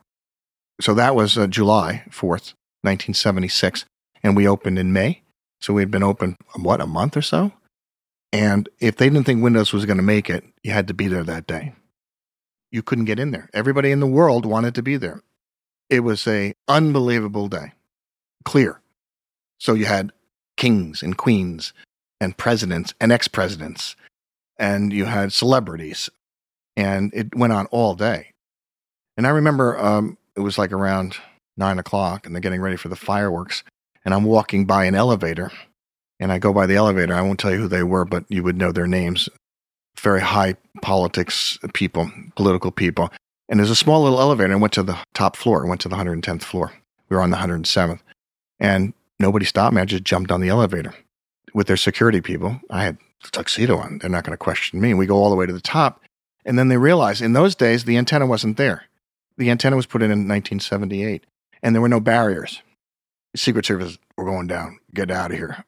[0.81, 3.85] So that was uh, July 4th, 1976.
[4.25, 5.23] And we opened in May.
[5.61, 7.53] So we had been open, what, a month or so?
[8.33, 11.09] And if they didn't think Windows was going to make it, you had to be
[11.09, 11.75] there that day.
[12.71, 13.49] You couldn't get in there.
[13.55, 15.23] Everybody in the world wanted to be there.
[15.89, 17.73] It was a unbelievable day.
[18.45, 18.81] Clear.
[19.59, 20.13] So you had
[20.57, 21.73] kings and queens
[22.21, 23.97] and presidents and ex-presidents
[24.59, 26.11] and you had celebrities
[26.77, 28.33] and it went on all day.
[29.17, 31.17] And I remember um, it was like around
[31.57, 33.65] nine o'clock and they're getting ready for the fireworks.
[34.05, 35.51] And I'm walking by an elevator
[36.21, 37.15] and I go by the elevator.
[37.15, 39.29] I won't tell you who they were, but you would know their names.
[39.99, 43.11] Very high politics people, political people.
[43.49, 44.53] And there's a small little elevator.
[44.53, 45.65] I went to the top floor.
[45.65, 46.73] I went to the 110th floor.
[47.09, 48.01] We were on the 107th.
[48.61, 49.81] And nobody stopped me.
[49.81, 50.95] I just jumped on the elevator
[51.55, 52.61] with their security people.
[52.71, 53.99] I had a tuxedo on.
[53.99, 54.95] They're not going to question me.
[54.95, 56.03] We go all the way to the top.
[56.45, 58.85] And then they realize in those days, the antenna wasn't there.
[59.37, 61.25] The antenna was put in in 1978,
[61.63, 62.63] and there were no barriers.
[63.37, 64.81] Secret Service were going down.
[64.93, 65.65] Get out of here.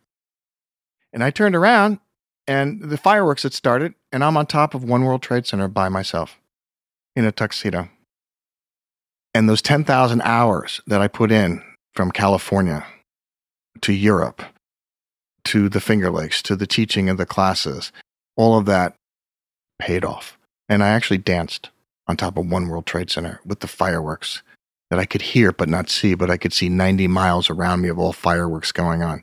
[1.12, 1.98] And I turned around,
[2.46, 5.88] and the fireworks had started, and I'm on top of One World Trade Center by
[5.88, 6.38] myself
[7.16, 7.88] in a tuxedo.
[9.34, 11.62] And those 10,000 hours that I put in
[11.94, 12.84] from California
[13.82, 14.42] to Europe
[15.44, 17.92] to the Finger Lakes to the teaching of the classes,
[18.36, 18.94] all of that
[19.80, 20.38] paid off.
[20.68, 21.70] And I actually danced
[22.06, 24.42] on top of One World Trade Center with the fireworks
[24.90, 27.88] that I could hear but not see, but I could see 90 miles around me
[27.88, 29.22] of all fireworks going on.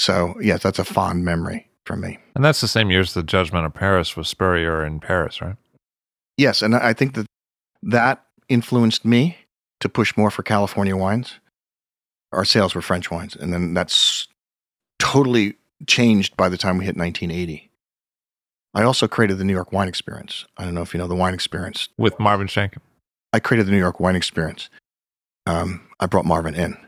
[0.00, 2.18] So, yes, that's a fond memory for me.
[2.34, 5.56] And that's the same year as the Judgment of Paris with Spurrier in Paris, right?
[6.38, 7.26] Yes, and I think that
[7.82, 9.36] that influenced me
[9.80, 11.34] to push more for California wines.
[12.32, 14.26] Our sales were French wines, and then that's
[14.98, 17.70] totally changed by the time we hit 1980.
[18.72, 20.46] I also created the New York Wine Experience.
[20.56, 21.90] I don't know if you know the Wine Experience.
[21.98, 22.78] With Marvin Shanken.
[23.34, 24.70] I created the New York Wine Experience.
[25.44, 26.78] Um, I brought Marvin in.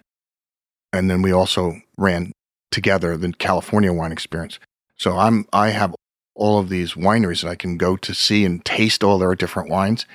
[0.95, 2.33] And then we also ran
[2.73, 4.59] together the California Wine Experience.
[4.97, 5.95] So I'm, I have
[6.35, 9.68] all of these wineries that I can go to see and taste all their different
[9.68, 10.07] wines.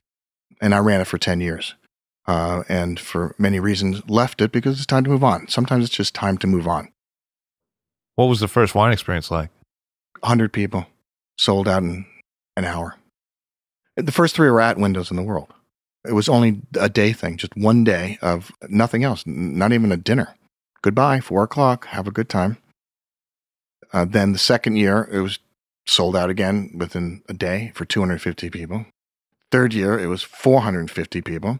[0.60, 1.76] And I ran it for 10 years.
[2.26, 5.48] Uh, and for many reasons, left it because it's time to move on.
[5.48, 6.92] Sometimes it's just time to move on.
[8.16, 9.50] What was the first wine experience like?
[10.22, 10.88] 100 people
[11.38, 12.06] sold out in
[12.56, 12.96] an hour.
[13.96, 15.54] The first three were at Windows in the World.
[16.06, 19.98] It was only a day thing, just one day of nothing else, not even a
[19.98, 20.36] dinner.
[20.82, 22.58] Goodbye, four o'clock, have a good time.
[23.94, 25.40] Uh, then the second year, it was
[25.88, 28.86] sold out again within a day for 250 people.
[29.52, 31.60] Third year, it was 450 people.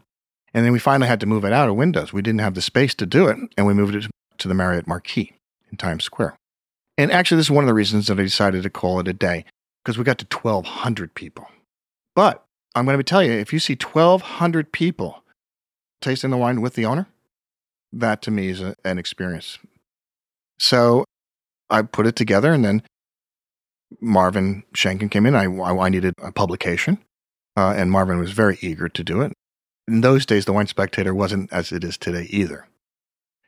[0.54, 2.12] And then we finally had to move it out of Windows.
[2.12, 4.06] We didn't have the space to do it, and we moved it
[4.38, 5.32] to the Marriott Marquis
[5.70, 6.36] in Times Square.
[6.96, 9.12] And actually, this is one of the reasons that I decided to call it a
[9.12, 9.44] day
[9.84, 11.46] because we got to 1,200 people.
[12.14, 12.44] But
[12.74, 15.22] I'm going to tell you if you see 1,200 people
[16.00, 17.06] tasting the wine with the owner,
[17.92, 19.58] that to me is a, an experience.
[20.58, 21.04] So
[21.70, 22.82] I put it together, and then
[24.00, 25.34] Marvin Shanken came in.
[25.34, 26.98] I, I needed a publication,
[27.56, 29.32] uh, and Marvin was very eager to do it.
[29.86, 32.66] In those days, the Wine Spectator wasn't as it is today either.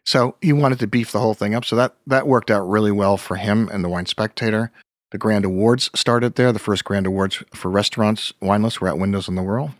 [0.04, 1.64] So he wanted to beef the whole thing up.
[1.64, 4.72] So that, that worked out really well for him and the Wine Spectator.
[5.10, 6.52] The Grand Awards started there.
[6.52, 9.70] The first Grand Awards for restaurants, wine lists were at Windows in the World.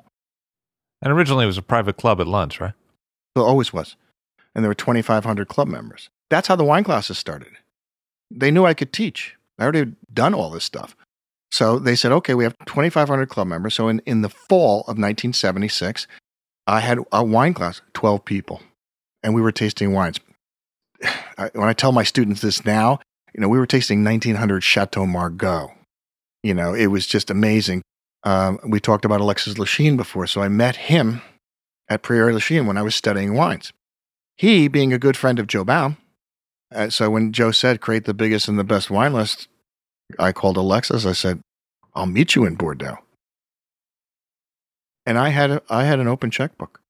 [1.01, 2.75] And originally it was a private club at lunch, right?
[3.35, 3.97] It always was.
[4.55, 6.11] And there were 2,500 club members.
[6.29, 7.53] That's how the wine classes started.
[8.31, 9.37] They knew I could teach.
[9.59, 10.97] I already had done all this stuff.
[11.53, 13.75] So they said, okay, we have 2,500 club members.
[13.75, 16.07] So in, in the fall of 1976,
[16.67, 18.63] I had a wine class, 12 people,
[19.23, 20.21] and we were tasting wines.
[21.55, 23.01] When I tell my students this now,
[23.35, 25.73] you know, we were tasting 1900 Chateau Margaux.
[26.43, 27.81] You know, it was just amazing.
[28.25, 31.23] Um, we talked about Alexis Lichine before, so I met him
[31.89, 33.73] at Prieuré Lichine when I was studying wines.
[34.41, 35.99] He, being a good friend of Joe Baum,
[36.74, 39.49] uh, so when Joe said create the biggest and the best wine list,
[40.18, 41.05] I called Alexis.
[41.05, 41.43] I said,
[41.95, 43.01] "I'll meet you in Bordeaux."
[45.05, 46.80] And I had a, I had an open checkbook,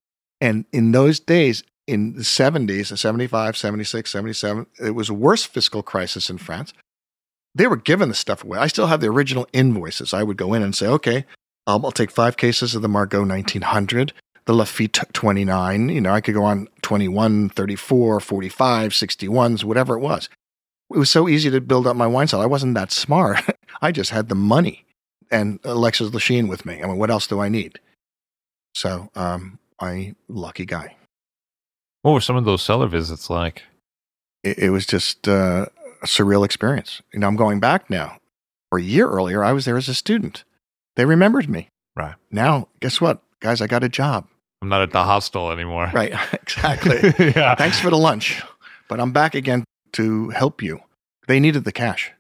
[0.40, 5.82] and in those days, in the 70s, 75, 76, 77, it was a worse fiscal
[5.82, 6.72] crisis in France.
[7.53, 8.61] They were giving the stuff away.
[8.61, 10.14] I still have the original invoices.
[10.14, 11.26] I would go in and say, okay,
[11.66, 14.12] um, I'll take five cases of the Margaux 1900,
[14.51, 15.90] the Lafite 29.
[15.90, 20.28] You know, I could go on 21, 34, 45, 61s, whatever it was.
[20.92, 22.42] It was so easy to build up my wine cellar.
[22.42, 23.38] I wasn't that smart.
[23.82, 24.84] I just had the money
[25.30, 26.82] and Alexis Lichine with me.
[26.82, 27.78] I mean, what else do I need?
[28.74, 30.96] So, um, I lucky guy.
[32.03, 33.62] What were some of those cellar visits like?
[34.42, 35.66] It, it was just uh,
[36.03, 37.03] a surreal experience.
[37.12, 38.18] You know, I'm going back now.
[38.70, 40.42] For a year earlier, I was there as a student.
[40.96, 41.68] They remembered me.
[41.94, 42.16] Right.
[42.32, 43.22] Now, guess what?
[43.38, 44.26] Guys, I got a job.
[44.63, 45.91] I'm not at the hostel anymore.
[45.95, 47.15] Right, exactly.
[47.35, 47.55] yeah.
[47.55, 48.43] Thanks for the lunch,
[48.89, 50.81] but I'm back again to help you.
[51.27, 52.13] They needed the cash.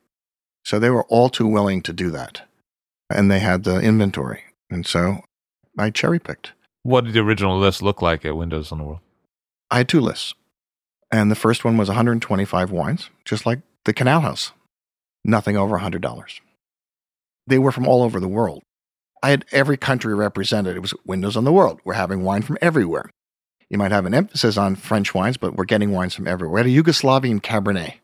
[0.64, 2.42] So they were all too willing to do that.
[3.08, 4.44] And they had the inventory.
[4.70, 5.22] And so
[5.78, 6.52] I cherry picked.
[6.82, 9.00] What did the original list look like at Windows on the World?
[9.70, 10.34] I had two lists.
[11.10, 14.52] And the first one was 125 wines, just like the Canal House.
[15.24, 16.40] Nothing over $100.
[17.46, 18.62] They were from all over the world.
[19.22, 20.76] I had every country represented.
[20.76, 21.80] It was Windows on the World.
[21.84, 23.10] We're having wine from everywhere.
[23.68, 26.64] You might have an emphasis on French wines, but we're getting wines from everywhere.
[26.64, 27.94] We had a Yugoslavian Cabernet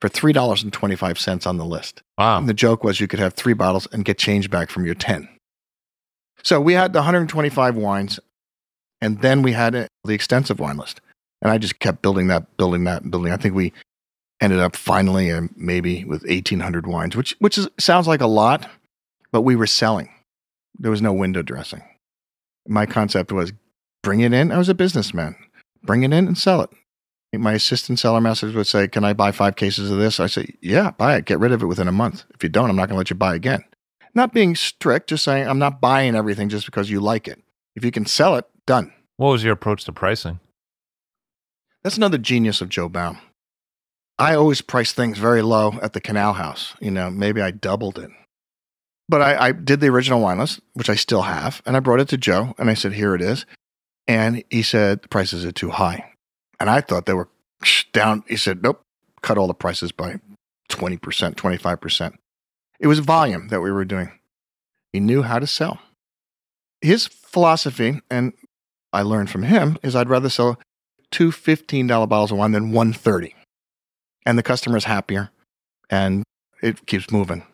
[0.00, 2.02] for $3.25 on the list.
[2.16, 2.38] Wow.
[2.38, 4.94] And the joke was you could have three bottles and get change back from your
[4.94, 5.28] 10.
[6.42, 8.20] So we had the 125 wines,
[9.00, 11.00] and then we had the extensive wine list.
[11.42, 13.32] And I just kept building that, building that, building.
[13.32, 13.72] I think we
[14.40, 18.68] ended up finally uh, maybe with 1,800 wines, which, which is, sounds like a lot,
[19.32, 20.08] but we were selling.
[20.78, 21.82] There was no window dressing.
[22.66, 23.52] My concept was
[24.02, 24.52] bring it in.
[24.52, 25.36] I was a businessman.
[25.82, 26.70] Bring it in and sell it.
[27.32, 30.18] My assistant cellar masters would say, Can I buy five cases of this?
[30.18, 31.26] I say, Yeah, buy it.
[31.26, 32.24] Get rid of it within a month.
[32.34, 33.64] If you don't, I'm not going to let you buy again.
[34.14, 37.42] Not being strict, just saying, I'm not buying everything just because you like it.
[37.76, 38.92] If you can sell it, done.
[39.16, 40.40] What was your approach to pricing?
[41.82, 43.18] That's another genius of Joe Baum.
[44.18, 46.74] I always price things very low at the Canal House.
[46.80, 48.10] You know, maybe I doubled it.
[49.08, 52.00] But I, I did the original wine list, which I still have, and I brought
[52.00, 53.46] it to Joe and I said, Here it is.
[54.06, 56.12] And he said, The prices are too high.
[56.60, 57.28] And I thought they were
[57.92, 58.24] down.
[58.28, 58.82] He said, Nope,
[59.22, 60.20] cut all the prices by
[60.70, 62.14] 20%, 25%.
[62.80, 64.12] It was volume that we were doing.
[64.92, 65.80] He knew how to sell.
[66.80, 68.32] His philosophy, and
[68.92, 70.58] I learned from him, is I'd rather sell
[71.10, 73.34] two $15 bottles of wine than 130
[74.26, 75.30] And the customer's happier
[75.90, 76.22] and
[76.62, 77.44] it keeps moving.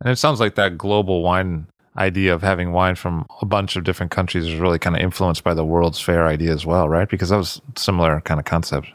[0.00, 3.84] And it sounds like that global wine idea of having wine from a bunch of
[3.84, 7.08] different countries is really kind of influenced by the World's Fair idea as well, right?
[7.08, 8.88] Because that was similar kind of concept.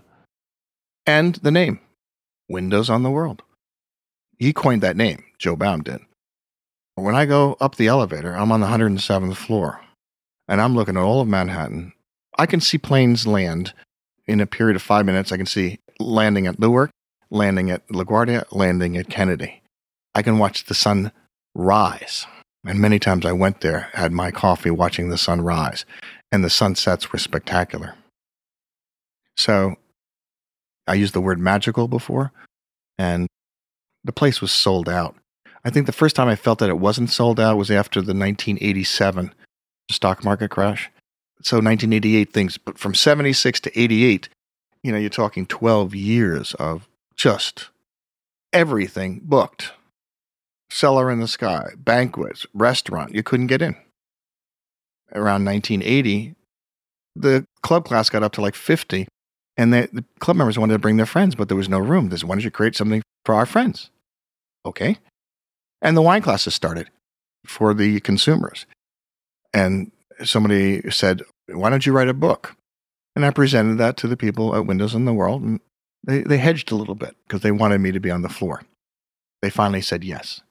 [1.06, 1.82] And the name,
[2.47, 3.43] Windows on the World.
[4.39, 5.99] He coined that name, Joe Baum did.
[6.95, 9.82] When I go up the elevator, I'm on the 107th floor
[10.47, 11.93] and I'm looking at all of Manhattan.
[12.38, 13.74] I can see planes land
[14.28, 15.32] in a period of five minutes.
[15.32, 16.91] I can see landing at Newark,
[17.30, 19.62] landing at LaGuardia, landing at Kennedy.
[20.16, 21.11] I can watch the sun
[21.55, 22.26] rise.
[22.66, 25.86] And many times I went there, had my coffee watching the sun rise,
[26.32, 27.95] and the sunsets were spectacular.
[29.36, 29.76] So
[30.88, 32.32] I used the word magical before,
[32.97, 33.28] and
[34.03, 35.16] the place was sold out.
[35.66, 38.14] I think the first time I felt that it wasn't sold out was after the
[38.14, 39.34] 1987
[39.89, 40.89] stock market crash.
[41.41, 44.30] So 1988 things, but from 76 to 88,
[44.82, 47.70] you know, you're talking 12 years of just
[48.51, 49.72] everything booked.
[50.74, 53.76] Cellar in the sky, banquets, restaurant, you couldn't get in.
[55.13, 56.34] Around 1980,
[57.15, 59.07] the club class got up to like 50,
[59.55, 62.09] and they, the club members wanted to bring their friends, but there was no room.
[62.09, 63.91] Said, why don't you create something for our friends?
[64.65, 64.97] Okay.
[65.80, 66.89] And the wine classes started
[67.45, 68.65] for the consumers.
[69.53, 69.91] And
[70.24, 72.55] somebody said, Why don't you write a book?
[73.15, 75.59] And I presented that to the people at Windows in the World, and
[76.03, 78.63] they, they hedged a little bit because they wanted me to be on the floor.
[79.43, 80.41] They finally said yes.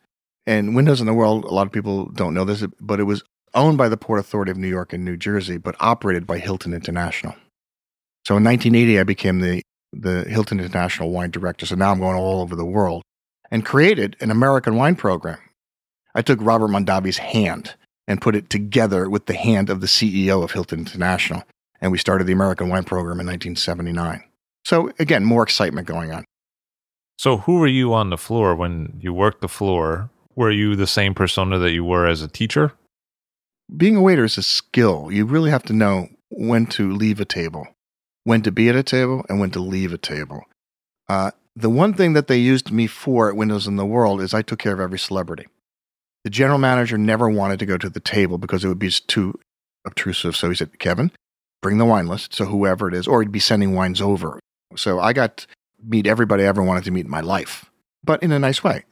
[0.46, 3.22] And Windows in the World, a lot of people don't know this, but it was
[3.54, 6.72] owned by the Port Authority of New York and New Jersey, but operated by Hilton
[6.72, 7.34] International.
[8.26, 9.62] So in 1980, I became the,
[9.92, 11.66] the Hilton International wine director.
[11.66, 13.02] So now I'm going all over the world
[13.50, 15.38] and created an American wine program.
[16.14, 17.74] I took Robert Mondavi's hand
[18.08, 21.42] and put it together with the hand of the CEO of Hilton International.
[21.80, 24.22] And we started the American Wine Program in 1979.
[24.64, 26.24] So, again, more excitement going on.
[27.18, 30.10] So, who were you on the floor when you worked the floor?
[30.34, 32.72] Were you the same persona that you were as a teacher?
[33.74, 35.10] Being a waiter is a skill.
[35.10, 37.66] You really have to know when to leave a table,
[38.24, 40.44] when to be at a table, and when to leave a table.
[41.08, 44.32] Uh, the one thing that they used me for at Windows in the World is
[44.32, 45.46] I took care of every celebrity.
[46.24, 49.38] The general manager never wanted to go to the table because it would be too
[49.84, 50.36] obtrusive.
[50.36, 51.10] So he said, Kevin,
[51.60, 52.34] bring the wine list.
[52.34, 54.38] So whoever it is, or he'd be sending wines over.
[54.76, 55.46] So I got to
[55.84, 57.70] meet everybody I ever wanted to meet in my life,
[58.02, 58.84] but in a nice way.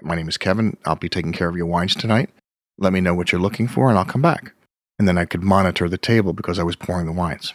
[0.00, 0.76] My name is Kevin.
[0.84, 2.30] I'll be taking care of your wines tonight.
[2.78, 4.52] Let me know what you're looking for and I'll come back.
[4.98, 7.54] And then I could monitor the table because I was pouring the wines.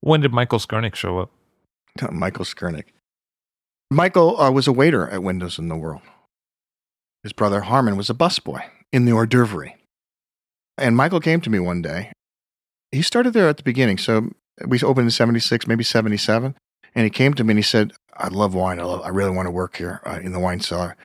[0.00, 1.30] When did Michael Skurnik show up?
[2.12, 2.84] Michael Skurnik.
[3.90, 6.02] Michael uh, was a waiter at Windows in the World.
[7.22, 8.62] His brother Harmon was a busboy
[8.92, 9.72] in the hors d'oeuvre.
[10.76, 12.12] And Michael came to me one day.
[12.92, 13.98] He started there at the beginning.
[13.98, 14.30] So
[14.66, 16.54] we opened in 76, maybe 77.
[16.94, 18.80] And he came to me and he said, I love wine.
[18.80, 20.96] I, love, I really want to work here uh, in the wine cellar.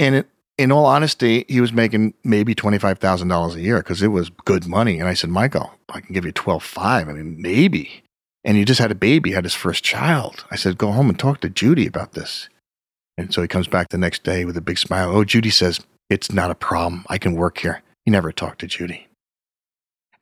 [0.00, 0.28] And it,
[0.58, 4.98] in all honesty, he was making maybe $25,000 a year because it was good money.
[4.98, 6.80] And I said, Michael, I can give you 12.5.
[6.80, 8.02] I mean, maybe.
[8.42, 10.44] And he just had a baby, had his first child.
[10.50, 12.48] I said, go home and talk to Judy about this.
[13.18, 15.14] And so he comes back the next day with a big smile.
[15.14, 17.04] Oh, Judy says, It's not a problem.
[17.08, 17.82] I can work here.
[18.06, 19.08] He never talked to Judy.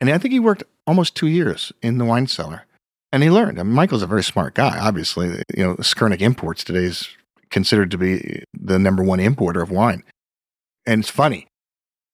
[0.00, 2.64] And I think he worked almost two years in the wine cellar.
[3.12, 3.60] And he learned.
[3.60, 5.44] I mean, Michael's a very smart guy, obviously.
[5.56, 7.08] You know, Skurnik Imports today is
[7.50, 10.02] considered to be the number one importer of wine.
[10.86, 11.46] And it's funny.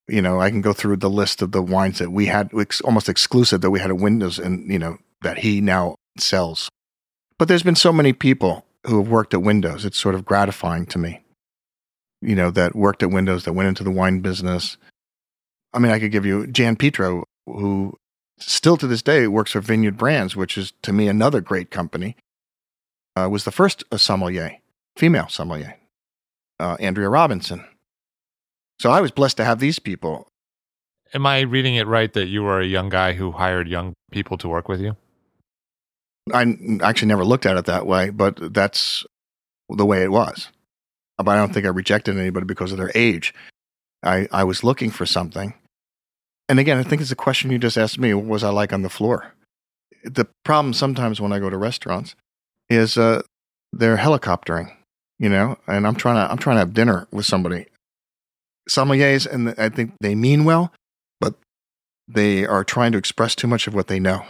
[0.07, 2.51] You know, I can go through the list of the wines that we had,
[2.85, 6.69] almost exclusive, that we had at Windows and, you know, that he now sells.
[7.39, 9.85] But there's been so many people who have worked at Windows.
[9.85, 11.23] It's sort of gratifying to me,
[12.21, 14.77] you know, that worked at Windows, that went into the wine business.
[15.73, 17.95] I mean, I could give you Jan Petro, who
[18.39, 22.17] still to this day works for Vineyard Brands, which is to me another great company,
[23.17, 24.59] uh, was the first sommelier,
[24.97, 25.77] female sommelier,
[26.61, 27.65] uh, Andrea Robinson.
[28.81, 30.29] So I was blessed to have these people.
[31.13, 34.37] Am I reading it right that you were a young guy who hired young people
[34.39, 34.97] to work with you?
[36.33, 39.05] I actually never looked at it that way, but that's
[39.69, 40.49] the way it was.
[41.19, 43.35] But I don't think I rejected anybody because of their age.
[44.03, 45.55] I, I was looking for something.
[46.49, 48.73] And again, I think it's a question you just asked me what was I like
[48.73, 49.33] on the floor?
[50.03, 52.15] The problem sometimes when I go to restaurants
[52.69, 53.23] is uh,
[53.73, 54.75] they're helicoptering,
[55.19, 57.67] you know, and I'm trying to I'm trying to have dinner with somebody.
[58.69, 60.73] Sommeliers, and I think they mean well,
[61.21, 61.35] but
[62.09, 64.25] they are trying to express too much of what they know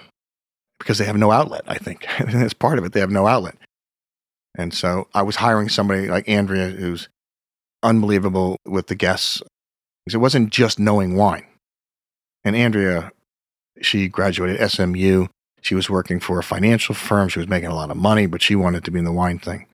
[0.79, 2.07] because they have no outlet, I think.
[2.19, 2.93] That's part of it.
[2.93, 3.57] They have no outlet.
[4.57, 7.09] And so I was hiring somebody like Andrea who's
[7.83, 9.43] unbelievable with the guests.
[10.13, 11.47] It wasn't just knowing wine.
[12.45, 13.11] And Andrea,
[13.81, 15.27] she graduated SMU.
[15.63, 17.29] She was working for a financial firm.
[17.29, 19.39] She was making a lot of money, but she wanted to be in the wine
[19.39, 19.67] thing.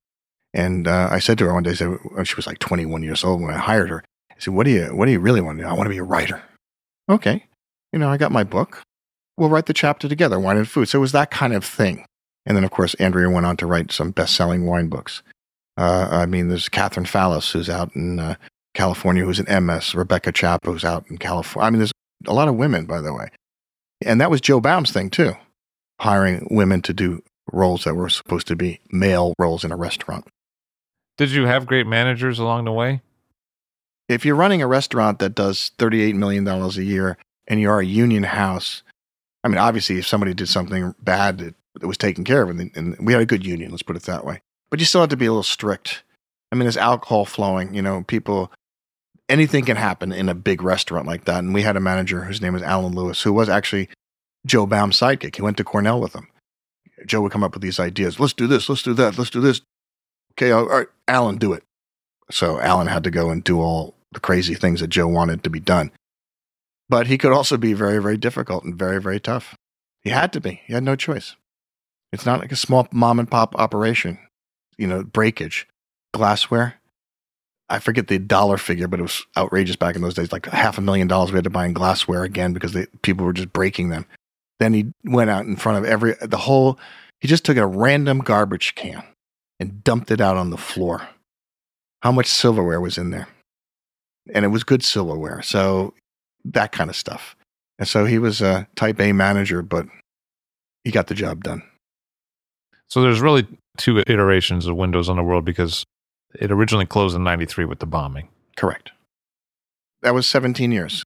[0.53, 3.41] And uh, I said to her one day, said, she was like 21 years old
[3.41, 4.03] when I hired her.
[4.31, 5.69] I said, what do you, what do you really want to do?
[5.69, 6.43] I want to be a writer.
[7.09, 7.47] Okay.
[7.93, 8.83] You know, I got my book
[9.41, 10.87] we'll write the chapter together, wine and food.
[10.87, 12.05] So it was that kind of thing.
[12.47, 15.23] And then, of course, Andrea went on to write some best selling wine books.
[15.77, 18.35] Uh, I mean, there's Catherine Fallis, who's out in uh,
[18.75, 21.67] California who's an MS, Rebecca Chap who's out in California.
[21.67, 21.93] I mean, there's
[22.27, 23.31] a lot of women, by the way.
[24.05, 25.33] And that was Joe Baum's thing too,
[26.01, 27.23] hiring women to do
[27.53, 30.27] roles that were supposed to be male roles in a restaurant.
[31.21, 33.03] Did you have great managers along the way?
[34.09, 38.23] If you're running a restaurant that does $38 million a year and you're a union
[38.23, 38.83] house,
[39.45, 42.49] I mean, obviously, if somebody did something bad, it, it was taken care of.
[42.49, 44.41] And, and we had a good union, let's put it that way.
[44.71, 46.05] But you still have to be a little strict.
[46.51, 48.51] I mean, there's alcohol flowing, you know, people,
[49.29, 51.41] anything can happen in a big restaurant like that.
[51.41, 53.91] And we had a manager whose name was Alan Lewis, who was actually
[54.47, 55.37] Joe Baum's sidekick.
[55.37, 56.29] He went to Cornell with him.
[57.05, 58.19] Joe would come up with these ideas.
[58.19, 58.71] Let's do this.
[58.71, 59.19] Let's do that.
[59.19, 59.61] Let's do this.
[60.41, 61.65] Okay, all right, Alan, do it.
[62.31, 65.51] So Alan had to go and do all the crazy things that Joe wanted to
[65.51, 65.91] be done.
[66.89, 69.55] But he could also be very, very difficult and very, very tough.
[70.01, 70.63] He had to be.
[70.65, 71.37] He had no choice.
[72.11, 74.19] It's not like a small mom and pop operation,
[74.79, 75.69] you know, breakage,
[76.15, 76.81] glassware.
[77.69, 80.33] I forget the dollar figure, but it was outrageous back in those days.
[80.33, 83.27] Like half a million dollars we had to buy in glassware again because they, people
[83.27, 84.07] were just breaking them.
[84.59, 86.79] Then he went out in front of every, the whole,
[87.21, 89.05] he just took a random garbage can
[89.61, 91.07] and dumped it out on the floor.
[92.03, 93.29] How much silverware was in there?
[94.35, 95.43] And it was good silverware.
[95.43, 95.95] So
[96.45, 97.37] that kind of stuff.
[97.79, 99.87] And so he was a type A manager, but
[100.83, 101.63] he got the job done.
[102.89, 103.47] So there's really
[103.77, 105.85] two iterations of Windows on the World because
[106.35, 108.29] it originally closed in 93 with the bombing.
[108.57, 108.91] Correct.
[110.03, 111.05] That was 17 years.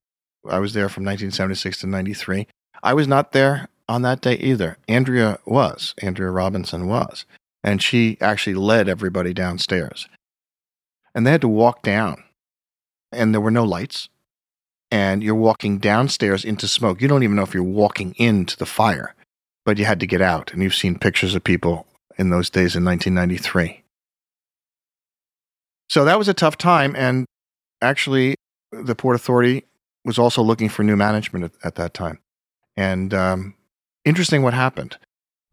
[0.48, 2.46] I was there from 1976 to 93.
[2.82, 4.76] I was not there on that day either.
[4.88, 5.94] Andrea was.
[6.02, 7.24] Andrea Robinson was.
[7.64, 10.06] And she actually led everybody downstairs.
[11.14, 12.22] And they had to walk down.
[13.10, 14.10] And there were no lights.
[14.90, 17.00] And you're walking downstairs into smoke.
[17.00, 19.14] You don't even know if you're walking into the fire,
[19.64, 20.52] but you had to get out.
[20.52, 21.86] And you've seen pictures of people
[22.18, 23.82] in those days in 1993.
[25.88, 26.94] So that was a tough time.
[26.96, 27.24] And
[27.80, 28.36] actually,
[28.70, 29.64] the Port Authority
[30.04, 32.18] was also looking for new management at, at that time.
[32.76, 33.54] And um,
[34.04, 34.98] interesting what happened.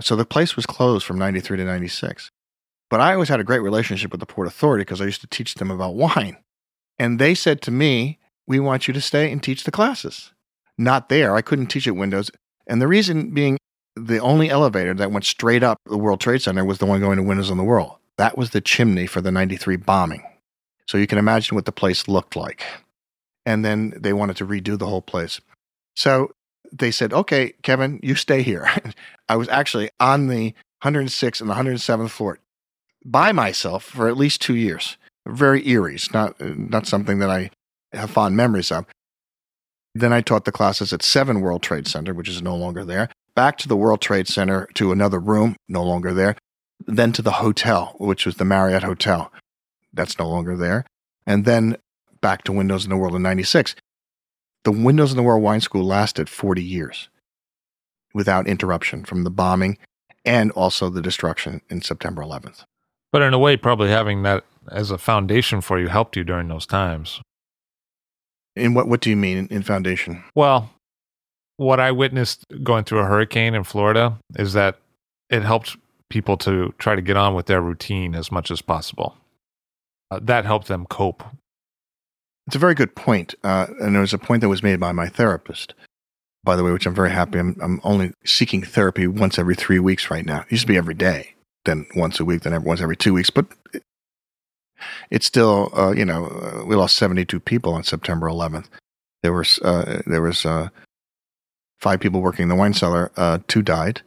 [0.02, 2.32] So the place was closed from 93 to 96.
[2.90, 5.28] But I always had a great relationship with the Port Authority because I used to
[5.28, 6.38] teach them about wine.
[7.00, 10.32] And they said to me, We want you to stay and teach the classes.
[10.78, 11.36] Not there.
[11.36, 12.32] I couldn't teach at Windows.
[12.68, 13.58] And the reason being,
[13.96, 17.18] the only elevator that went straight up the World Trade Center was the one going
[17.18, 17.96] to Windows on the World.
[18.18, 20.24] That was the chimney for the 93 bombing.
[20.88, 22.64] So you can imagine what the place looked like.
[23.46, 25.40] And then they wanted to redo the whole place.
[25.96, 26.32] So
[26.72, 28.70] they said, okay, Kevin, you stay here.
[29.30, 30.54] I was actually on the
[30.84, 32.40] 106th and the 107th floor
[33.06, 34.98] by myself for at least two years.
[35.28, 35.96] Very eerie.
[35.96, 37.52] It's not, not something that I
[37.94, 38.86] have fond memories of.
[39.94, 43.10] Then I taught the classes at 7 World Trade Center, which is no longer there.
[43.36, 46.36] Back to the World Trade Center to another room, no longer there.
[46.86, 49.32] Then to the hotel, which was the Marriott Hotel.
[49.94, 50.86] That's no longer there.
[51.28, 51.78] And then
[52.22, 53.76] back to Windows in the World in 96
[54.64, 57.10] the Windows in the World Wine School lasted 40 years
[58.14, 59.78] without interruption from the bombing
[60.26, 62.64] and also the destruction in September 11th.
[63.12, 66.48] But in a way, probably having that as a foundation for you helped you during
[66.48, 67.22] those times.
[68.56, 70.24] In what, what do you mean in, foundation?
[70.36, 70.70] Well,
[71.58, 74.78] what I witnessed going through a hurricane in Florida is that
[75.30, 75.78] it helped
[76.10, 79.16] people to try to get on with their routine as much as possible.
[80.12, 81.24] Uh, that helped them cope
[82.52, 83.34] it's a very good point.
[83.46, 85.74] Uh, and it was a point that was made by my therapist,
[86.44, 87.40] by the way, which I'm very happy.
[87.40, 90.42] I'm, I'm only seeking therapy once every three weeks right now.
[90.42, 93.14] It used to be every day, then once a week, then every, once every two
[93.14, 93.30] weeks.
[93.30, 93.84] But it,
[95.10, 98.66] it's still, uh, you know, uh, we lost 72 people on September 11th.
[99.24, 100.68] There was, uh, there was uh,
[101.80, 103.14] five people working in the wine cellar.
[103.16, 104.02] Uh, two died,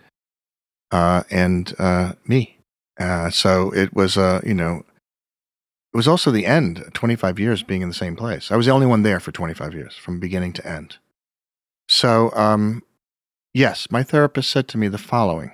[0.93, 1.75] and
[2.27, 2.59] me.
[3.31, 4.85] so it was, you know,
[5.95, 8.51] it was also the end, 25 years being in the same place.
[8.51, 10.99] I was the only one there for 25 years, from beginning to end.
[11.89, 12.83] So, um,
[13.53, 15.53] yes, my therapist said to me the following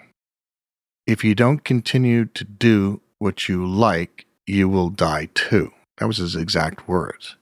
[1.06, 5.72] If you don't continue to do what you like, you will die too.
[5.98, 7.36] That was his exact words.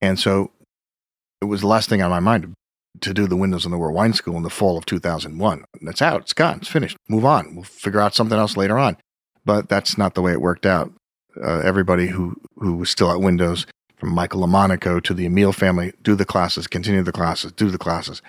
[0.00, 0.52] And so
[1.42, 2.54] it was the last thing on my mind
[3.02, 5.64] to do the Windows on the World Wine School in the fall of 2001.
[5.82, 6.22] That's out.
[6.22, 6.60] It's gone.
[6.60, 6.96] It's finished.
[7.10, 7.54] Move on.
[7.54, 8.96] We'll figure out something else later on.
[9.44, 10.94] But that's not the way it worked out
[11.42, 13.66] uh, everybody who who was still at Windows,
[13.96, 17.78] from Michael Lomonaco to the Emil family, do the classes, continue the classes, do the
[17.78, 18.22] classes.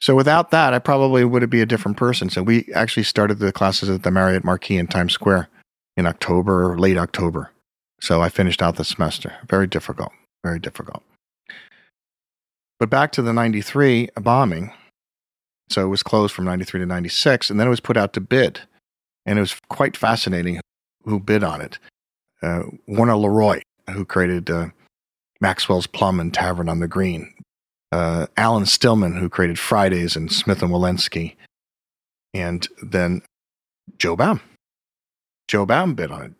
[0.00, 2.28] So without that, I probably would be a different person.
[2.28, 5.48] So we actually started the classes at the Marriott Marquis in Times Square
[5.96, 7.50] in October late October.
[8.00, 9.34] So I finished out the semester.
[9.48, 10.10] Very difficult,
[10.42, 11.04] very difficult.
[12.80, 14.72] But back to the 93 bombing.
[15.70, 18.20] So it was closed from 93 to 96, and then it was put out to
[18.20, 18.60] bid.
[19.24, 20.60] And it was quite fascinating
[21.04, 21.78] who bid on it
[22.42, 24.68] uh, Warner LeRoy, who created uh,
[25.40, 27.34] Maxwell's Plum and Tavern on the Green.
[27.90, 31.36] Uh, Alan Stillman, who created Fridays and Smith and Wollensky.
[32.32, 33.22] And then
[33.98, 34.40] Joe Baum.
[35.48, 36.32] Joe Baum bid on it.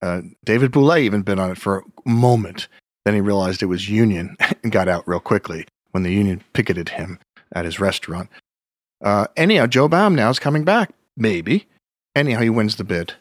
[0.00, 2.68] Uh, David Bouley even bid on it for a moment.
[3.04, 6.90] Then he realized it was union and got out real quickly when the union picketed
[6.90, 7.18] him
[7.52, 8.28] at his restaurant.
[9.02, 10.92] Uh, anyhow, Joe Baum now is coming back.
[11.16, 11.66] Maybe.
[12.14, 13.14] Anyhow, he wins the bid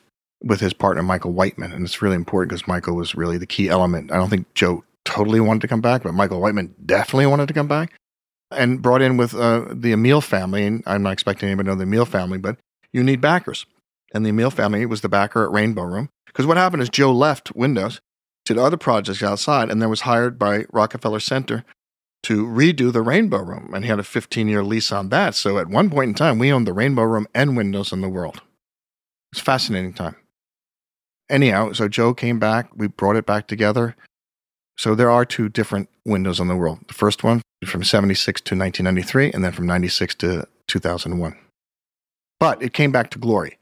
[0.43, 1.71] with his partner, Michael Whiteman.
[1.71, 4.11] And it's really important because Michael was really the key element.
[4.11, 7.53] I don't think Joe totally wanted to come back, but Michael Whiteman definitely wanted to
[7.53, 7.93] come back
[8.51, 10.65] and brought in with uh, the Emil family.
[10.65, 12.57] And I'm not expecting anybody to know the Emil family, but
[12.91, 13.65] you need backers.
[14.13, 16.09] And the Emil family was the backer at Rainbow Room.
[16.25, 18.01] Because what happened is Joe left Windows,
[18.45, 21.63] did other projects outside, and then was hired by Rockefeller Center
[22.23, 23.71] to redo the Rainbow Room.
[23.73, 25.35] And he had a 15 year lease on that.
[25.35, 28.09] So at one point in time, we owned the Rainbow Room and Windows in the
[28.09, 28.41] world.
[29.31, 30.15] It's a fascinating time.
[31.33, 32.69] Anyhow, so Joe came back.
[32.75, 33.95] We brought it back together.
[34.77, 36.81] So there are two different windows on the world.
[36.87, 41.35] The first one from 76 to 1993, and then from 96 to 2001.
[42.39, 43.57] But it came back to glory.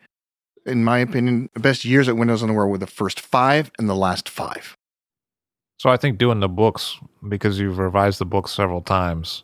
[0.65, 3.71] In my opinion, the best years at Windows on the world were the first five
[3.79, 4.75] and the last five.
[5.79, 6.97] So I think doing the books,
[7.29, 9.43] because you've revised the books several times,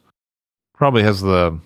[0.75, 1.59] probably has the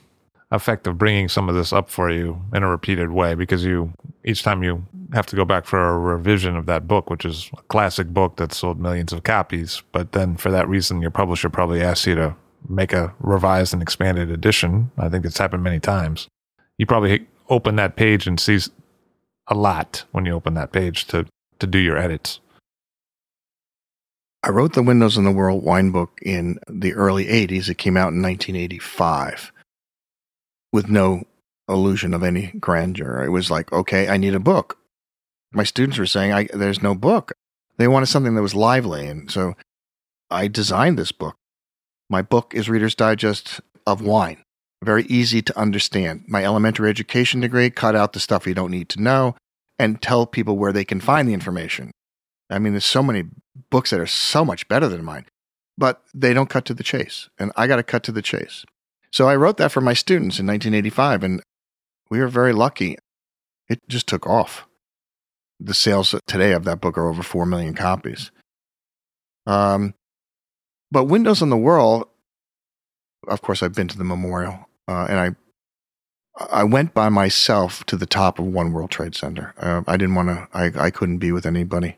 [0.52, 3.94] effect of bringing some of this up for you in a repeated way because you
[4.24, 7.50] each time you have to go back for a revision of that book which is
[7.58, 11.50] a classic book that sold millions of copies but then for that reason your publisher
[11.50, 12.36] probably asks you to
[12.68, 14.92] make a revised and expanded edition.
[14.98, 16.28] I think it's happened many times.
[16.78, 18.60] You probably open that page and see
[19.48, 21.26] a lot when you open that page to
[21.60, 22.40] to do your edits.
[24.44, 27.70] I wrote the Windows in the World wine book in the early 80s.
[27.70, 29.52] It came out in 1985
[30.72, 31.24] with no
[31.68, 33.24] illusion of any grandeur.
[33.24, 34.78] It was like, okay, I need a book.
[35.52, 37.34] My students were saying, I, there's no book.
[37.78, 39.08] They wanted something that was lively.
[39.08, 39.56] And so
[40.30, 41.36] I designed this book.
[42.10, 44.44] My book is Reader's Digest of wine,
[44.84, 46.26] very easy to understand.
[46.28, 49.36] My elementary education degree cut out the stuff you don't need to know
[49.80, 51.92] and tell people where they can find the information.
[52.50, 53.24] I mean, there's so many
[53.70, 55.26] books that are so much better than mine,
[55.78, 57.30] but they don't cut to the chase.
[57.40, 58.66] And I got to cut to the chase.
[59.12, 61.42] So I wrote that for my students in 1985, and
[62.10, 62.98] we were very lucky.
[63.70, 64.66] It just took off.
[65.60, 68.32] The sales today of that book are over 4 million copies.
[69.46, 69.94] Um,
[70.92, 72.08] but Windows on the World,
[73.28, 75.36] of course, I've been to the memorial, uh, and I
[76.50, 79.54] I went by myself to the top of One World Trade Center.
[79.58, 80.48] Uh, I didn't want to.
[80.54, 81.98] I, I couldn't be with anybody.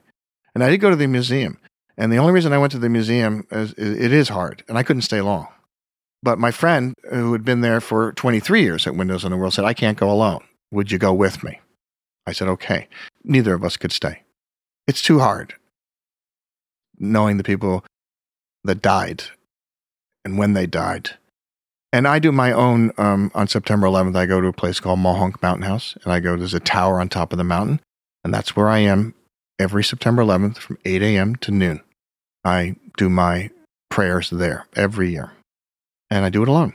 [0.55, 1.59] And I did go to the museum.
[1.97, 4.83] And the only reason I went to the museum is, it is hard, and I
[4.83, 5.47] couldn't stay long.
[6.23, 9.53] But my friend, who had been there for 23 years at Windows on the World,
[9.53, 10.43] said, I can't go alone.
[10.71, 11.59] Would you go with me?
[12.25, 12.87] I said, okay.
[13.25, 14.23] Neither of us could stay.
[14.87, 15.53] It's too hard
[16.97, 17.83] knowing the people
[18.63, 19.23] that died
[20.23, 21.11] and when they died.
[21.91, 24.99] And I do my own, um, on September 11th, I go to a place called
[24.99, 27.81] Mohonk Mountain House, and I go, there's a tower on top of the mountain,
[28.23, 29.13] and that's where I am
[29.59, 31.35] every September 11th from 8 a.m.
[31.37, 31.81] to noon.
[32.43, 33.51] I do my
[33.89, 35.33] prayers there every year,
[36.13, 36.73] and I do it alone.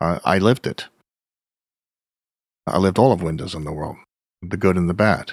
[0.00, 0.86] Uh, I lived it.
[2.68, 3.96] I lived all of Windows in the world,
[4.42, 5.32] the good and the bad.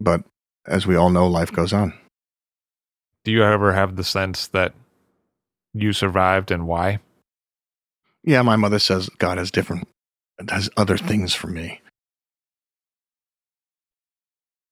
[0.00, 0.22] But
[0.64, 1.92] as we all know, life goes on.
[3.24, 4.74] Do you ever have the sense that
[5.74, 7.00] you survived and why?
[8.22, 9.88] Yeah, my mother says God has different,
[10.48, 11.80] has other things for me.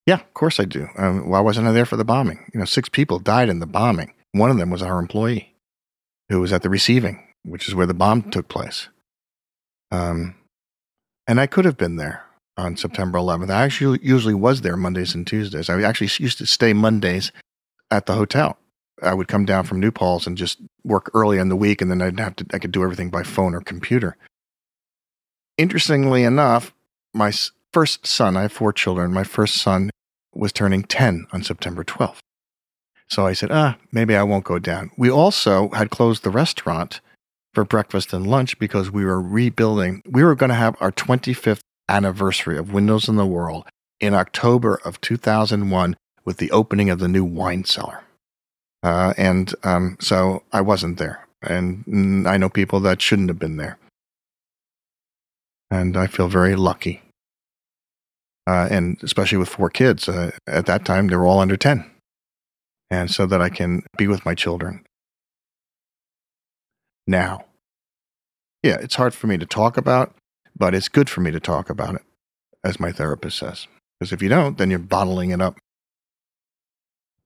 [0.07, 0.89] Yeah, of course I do.
[0.97, 2.49] Um, why wasn't I there for the bombing?
[2.55, 4.15] You know, six people died in the bombing.
[4.33, 5.57] One of them was our employee
[6.29, 8.89] who was at the receiving, which is where the bomb took place.
[9.91, 10.37] Um,
[11.27, 12.25] and I could have been there
[12.57, 13.51] on September 11th.
[13.51, 15.69] I actually usually was there Mondays and Tuesdays.
[15.69, 17.33] I actually used to stay Mondays
[17.91, 18.59] at the hotel.
[19.03, 21.91] I would come down from New Paltz and just work early in the week, and
[21.91, 24.17] then I'd have to I could do everything by phone or computer.
[25.59, 26.73] Interestingly enough,
[27.13, 27.33] my
[27.73, 29.13] first son, I have four children.
[29.13, 29.91] My first son
[30.37, 32.19] was turning 10 on September 12th.
[33.09, 34.91] So I said, ah, maybe I won't go down.
[34.97, 37.01] We also had closed the restaurant
[37.55, 40.03] for breakfast and lunch because we were rebuilding.
[40.07, 43.67] We were going to have our 25th anniversary of Windows in the World
[44.01, 48.03] in October of 2001 with the opening of the new wine cellar.
[48.83, 51.27] Uh, and um, so I wasn't there.
[51.43, 53.79] And I know people that shouldn't have been there.
[55.71, 57.03] And I feel very lucky
[58.47, 60.09] uh, and especially with four kids.
[60.09, 61.91] Uh, at that time, they were all under 10.
[62.91, 64.85] And so that I can be with my children
[67.07, 67.45] now.
[68.63, 70.15] Yeah, it's hard for me to talk about,
[70.57, 72.03] but it's good for me to talk about it,
[72.65, 73.67] as my therapist says.
[73.99, 75.59] Because if you don't, then you're bottling it up.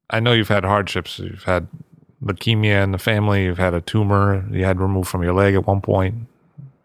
[0.09, 1.19] I know you've had hardships.
[1.19, 1.69] You've had
[2.23, 3.45] leukemia in the family.
[3.45, 6.27] You've had a tumor you had removed from your leg at one point,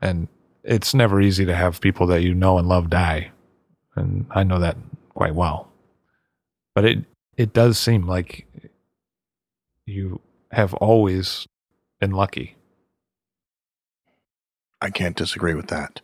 [0.01, 0.27] and
[0.63, 3.31] it's never easy to have people that you know and love die.
[3.96, 4.78] And I know that
[5.14, 5.72] quite well.
[6.74, 7.06] But it
[7.38, 8.48] it does seem like
[9.86, 10.22] you
[10.52, 11.48] have always
[12.00, 12.56] been lucky.
[14.82, 16.02] I can't disagree with that.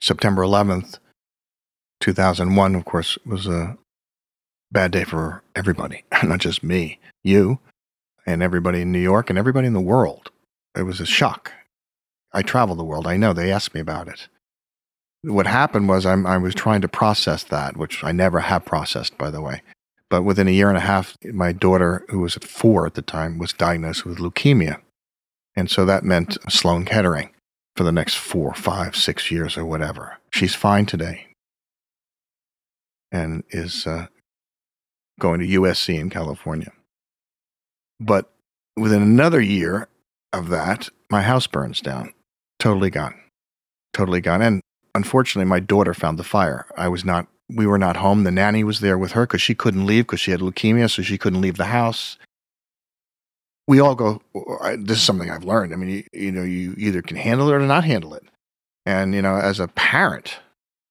[0.00, 0.98] September 11th,
[2.00, 3.76] 2001, of course, was a
[4.72, 7.60] bad day for everybody, not just me, you,
[8.26, 10.30] and everybody in New York and everybody in the world.
[10.76, 11.52] It was a shock.
[12.32, 13.06] I travel the world.
[13.06, 14.28] I know they asked me about it.
[15.22, 19.16] What happened was I'm, I was trying to process that, which I never have processed,
[19.16, 19.62] by the way.
[20.10, 23.38] But within a year and a half, my daughter, who was four at the time,
[23.38, 24.80] was diagnosed with leukemia.
[25.54, 27.30] And so that meant Sloan Kettering
[27.76, 30.18] for the next four, five, six years or whatever.
[30.30, 31.28] She's fine today
[33.10, 34.06] and is uh,
[35.20, 36.72] going to USC in California.
[38.00, 38.30] But
[38.76, 39.88] within another year
[40.32, 42.12] of that, my house burns down.
[42.58, 43.14] Totally gone.
[43.92, 44.42] Totally gone.
[44.42, 44.62] And
[44.94, 46.66] unfortunately, my daughter found the fire.
[46.76, 48.24] I was not, we were not home.
[48.24, 51.02] The nanny was there with her because she couldn't leave because she had leukemia, so
[51.02, 52.18] she couldn't leave the house
[53.68, 54.20] we all go,
[54.78, 55.72] this is something I've learned.
[55.72, 58.24] I mean, you, you know, you either can handle it or not handle it.
[58.84, 60.38] And, you know, as a parent,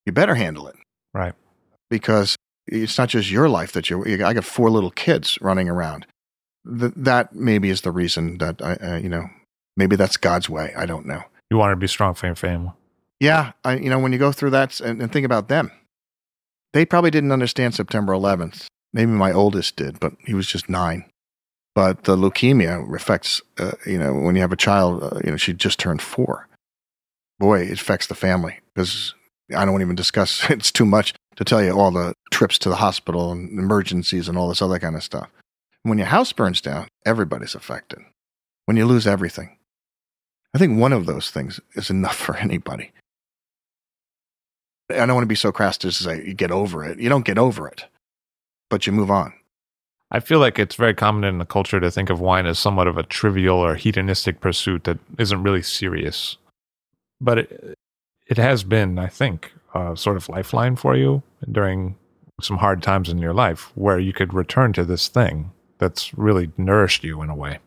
[0.05, 0.75] you better handle it.
[1.13, 1.33] Right.
[1.89, 2.35] Because
[2.67, 6.07] it's not just your life that you're, I got four little kids running around.
[6.65, 9.27] Th- that maybe is the reason that I, uh, you know,
[9.75, 10.73] maybe that's God's way.
[10.77, 11.23] I don't know.
[11.49, 12.71] You want to be strong for your family.
[13.21, 13.53] Yeah.
[13.63, 15.71] I, you know, when you go through that and, and think about them,
[16.73, 18.65] they probably didn't understand September 11th.
[18.91, 21.05] Maybe my oldest did, but he was just nine
[21.73, 25.37] but the leukemia affects, uh, you know, when you have a child, uh, you know,
[25.37, 26.47] she just turned four.
[27.39, 29.13] Boy, it affects the family because
[29.55, 32.75] I don't even discuss, it's too much to tell you all the trips to the
[32.75, 35.29] hospital and emergencies and all this other kind of stuff.
[35.83, 37.99] When your house burns down, everybody's affected.
[38.65, 39.57] When you lose everything,
[40.53, 42.91] I think one of those things is enough for anybody.
[44.91, 46.99] I don't want to be so crass to say you get over it.
[46.99, 47.85] You don't get over it,
[48.69, 49.33] but you move on.
[50.11, 52.87] I feel like it's very common in the culture to think of wine as somewhat
[52.87, 56.37] of a trivial or hedonistic pursuit that isn't really serious.
[57.21, 57.77] But it,
[58.27, 61.95] it has been, I think, a sort of lifeline for you during
[62.41, 66.51] some hard times in your life where you could return to this thing that's really
[66.57, 67.59] nourished you in a way.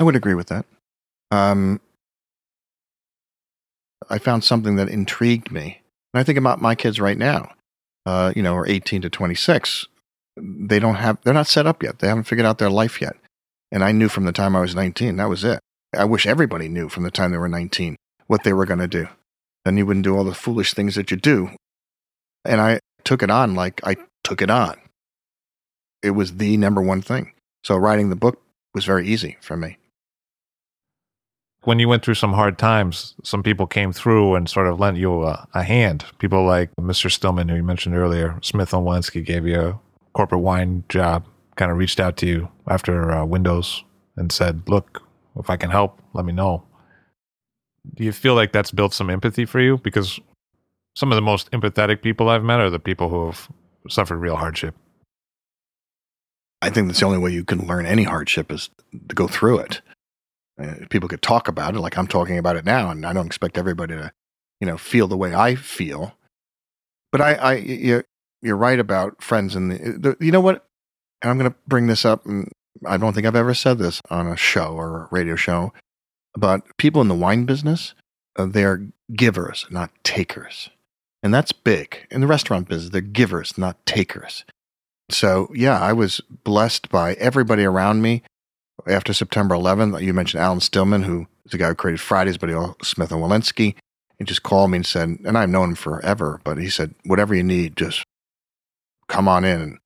[0.00, 0.66] I would agree with that.
[1.30, 1.80] Um,
[4.10, 5.81] I found something that intrigued me.
[6.12, 7.52] And I think about my kids right now,
[8.06, 9.86] uh, you know, are 18 to 26
[10.36, 11.98] they don't have they're not set up yet.
[11.98, 13.16] They haven't figured out their life yet.
[13.70, 15.60] And I knew from the time I was 19, that was it.
[15.96, 17.96] I wish everybody knew from the time they were 19
[18.26, 19.08] what they were going to do.
[19.64, 21.50] Then you wouldn't do all the foolish things that you do.
[22.44, 24.76] And I took it on like I took it on.
[26.02, 27.32] It was the number one thing.
[27.64, 28.40] So writing the book
[28.74, 29.76] was very easy for me.
[31.64, 34.96] When you went through some hard times, some people came through and sort of lent
[34.96, 36.04] you a, a hand.
[36.18, 37.10] People like Mr.
[37.10, 39.80] Stillman, who you mentioned earlier, Smith and Wollensky gave you a
[40.12, 41.24] corporate wine job
[41.56, 43.84] kind of reached out to you after uh, Windows
[44.16, 45.02] and said, "Look,
[45.38, 46.64] if I can help, let me know."
[47.94, 49.78] Do you feel like that's built some empathy for you?
[49.78, 50.20] Because
[50.94, 53.48] some of the most empathetic people I've met are the people who have
[53.88, 54.74] suffered real hardship.
[56.60, 58.70] I think that's the only way you can learn any hardship is
[59.08, 59.80] to go through it.
[60.62, 63.26] Uh, people could talk about it like I'm talking about it now, and I don't
[63.26, 64.12] expect everybody to,
[64.60, 66.16] you know, feel the way I feel.
[67.10, 68.02] But I, I, you,
[68.42, 70.66] you're right about friends and the, the you know what?
[71.22, 72.50] And i'm going to bring this up and
[72.84, 75.72] i don't think i've ever said this on a show or a radio show
[76.34, 77.94] but people in the wine business
[78.36, 80.70] uh, they're givers not takers.
[81.22, 82.06] And that's big.
[82.10, 84.44] In the restaurant business they're givers not takers.
[85.10, 88.22] So yeah i was blessed by everybody around me
[88.86, 92.48] after september 11th you mentioned alan stillman who is the guy who created fridays but
[92.48, 93.74] he also smith and Wollensky.
[94.18, 97.34] he just called me and said and i've known him forever but he said whatever
[97.34, 98.04] you need just
[99.12, 99.78] come on in.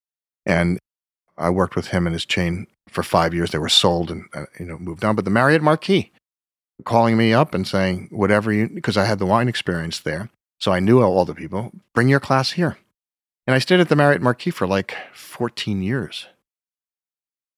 [0.46, 0.78] And
[1.36, 3.50] I worked with him and his chain for five years.
[3.50, 5.16] They were sold and uh, you know moved on.
[5.16, 6.12] But the Marriott Marquis
[6.84, 10.72] calling me up and saying whatever you because I had the wine experience there, so
[10.72, 11.72] I knew all the people.
[11.94, 12.78] Bring your class here,
[13.46, 16.28] and I stayed at the Marriott Marquis for like fourteen years.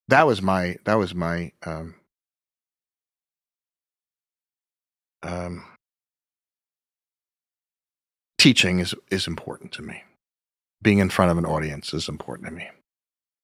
[0.09, 1.95] That was my that was my um,
[5.23, 5.65] um,
[8.39, 10.03] teaching is is important to me
[10.83, 12.69] being in front of an audience is important to me.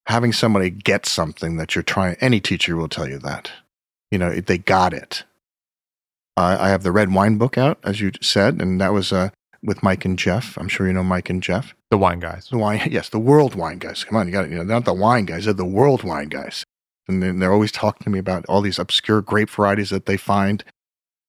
[0.07, 3.51] Having somebody get something that you're trying, any teacher will tell you that.
[4.11, 5.25] You know, they got it.
[6.37, 9.31] Uh, I have the red wine book out, as you said, and that was uh,
[9.65, 10.57] with Mike and Jeff.
[10.59, 11.75] I'm sure you know Mike and Jeff.
[11.91, 12.49] The wine guys.
[12.51, 14.05] The wine, yes, the world wine guys.
[14.05, 14.51] Come on, you got it.
[14.51, 16.65] You know, they're not the wine guys; they're the world wine guys.
[17.09, 20.17] And then they're always talking to me about all these obscure grape varieties that they
[20.17, 20.65] find.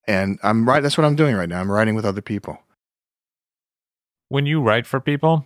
[0.07, 0.81] And I'm right.
[0.81, 1.59] That's what I'm doing right now.
[1.59, 2.59] I'm writing with other people.
[4.29, 5.45] When you write for people,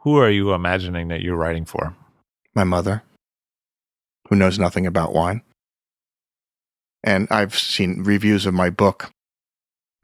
[0.00, 1.96] who are you imagining that you're writing for?
[2.54, 3.02] My mother,
[4.28, 5.42] who knows nothing about wine.
[7.02, 9.10] And I've seen reviews of my book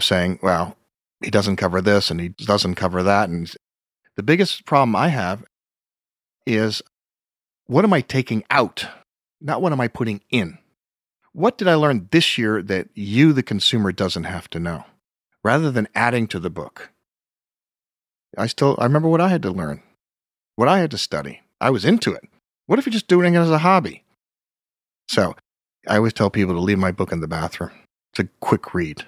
[0.00, 0.76] saying, well,
[1.23, 3.28] he doesn't cover this and he doesn't cover that.
[3.28, 3.53] And
[4.16, 5.44] the biggest problem I have
[6.47, 6.82] is
[7.66, 8.86] what am I taking out?
[9.40, 10.59] Not what am I putting in?
[11.32, 14.85] What did I learn this year that you, the consumer, doesn't have to know?
[15.43, 16.90] Rather than adding to the book.
[18.36, 19.82] I still, I remember what I had to learn,
[20.57, 21.40] what I had to study.
[21.61, 22.28] I was into it.
[22.66, 24.05] What if you're just doing it as a hobby?
[25.09, 25.35] So
[25.89, 27.73] I always tell people to leave my book in the bathroom.
[28.12, 29.05] It's a quick read.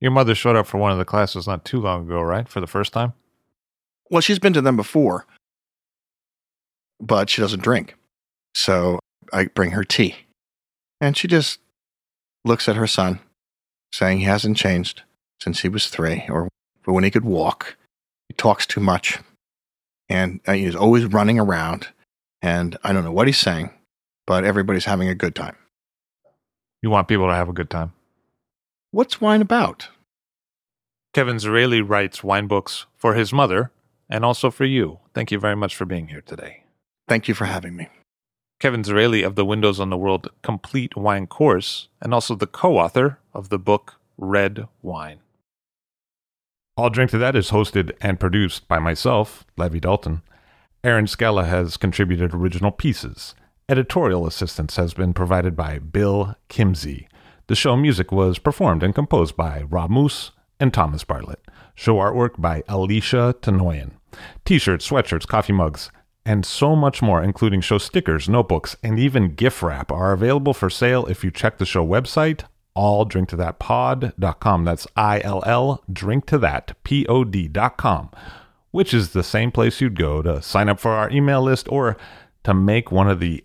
[0.00, 2.48] Your mother showed up for one of the classes not too long ago, right?
[2.48, 3.14] For the first time?
[4.10, 5.26] Well, she's been to them before,
[7.00, 7.94] but she doesn't drink.
[8.54, 8.98] So
[9.32, 10.16] I bring her tea.
[11.00, 11.60] And she just
[12.44, 13.20] looks at her son,
[13.92, 15.02] saying he hasn't changed
[15.40, 16.48] since he was three or
[16.84, 17.76] when he could walk.
[18.28, 19.18] He talks too much.
[20.08, 21.88] And uh, he's always running around.
[22.40, 23.70] And I don't know what he's saying,
[24.26, 25.56] but everybody's having a good time.
[26.82, 27.92] You want people to have a good time.
[28.96, 29.90] What's wine about?
[31.12, 33.70] Kevin Zraly writes wine books for his mother
[34.08, 35.00] and also for you.
[35.12, 36.62] Thank you very much for being here today.
[37.06, 37.90] Thank you for having me.
[38.58, 42.78] Kevin Zraly of the Windows on the World Complete Wine Course and also the co
[42.78, 45.18] author of the book Red Wine.
[46.78, 50.22] I'll Drink to That is hosted and produced by myself, Levi Dalton.
[50.82, 53.34] Aaron Scala has contributed original pieces.
[53.68, 57.08] Editorial assistance has been provided by Bill Kimsey.
[57.48, 61.38] The show music was performed and composed by Rob Moose and Thomas Bartlett.
[61.76, 63.92] Show artwork by Alicia Tenoyan.
[64.44, 65.92] T shirts, sweatshirts, coffee mugs,
[66.24, 70.68] and so much more, including show stickers, notebooks, and even gift wrap, are available for
[70.68, 72.42] sale if you check the show website,
[72.76, 74.64] illdrinktothatpod.com.
[74.64, 78.10] That's I L L drink to that P O D.com,
[78.72, 81.96] which is the same place you'd go to sign up for our email list or
[82.42, 83.44] to make one of the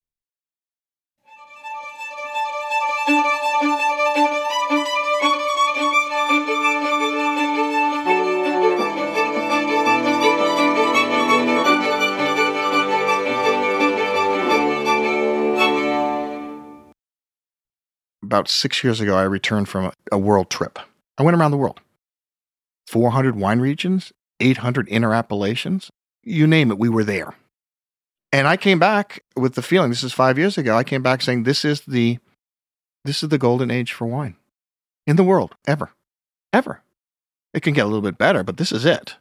[18.31, 20.79] About six years ago, I returned from a, world trip.
[21.17, 21.81] I went around the world
[22.87, 25.91] 400 wine regions, 800 inner appellations,
[26.23, 27.35] you name it, we were there.
[28.31, 30.77] And I came back with the feeling this is five years ago.
[30.77, 32.19] I came back saying this is the
[33.03, 34.37] this is the golden age for wine
[35.05, 35.91] in the world ever,
[36.53, 36.81] ever.
[37.53, 39.17] It can get a little bit better, but this is it.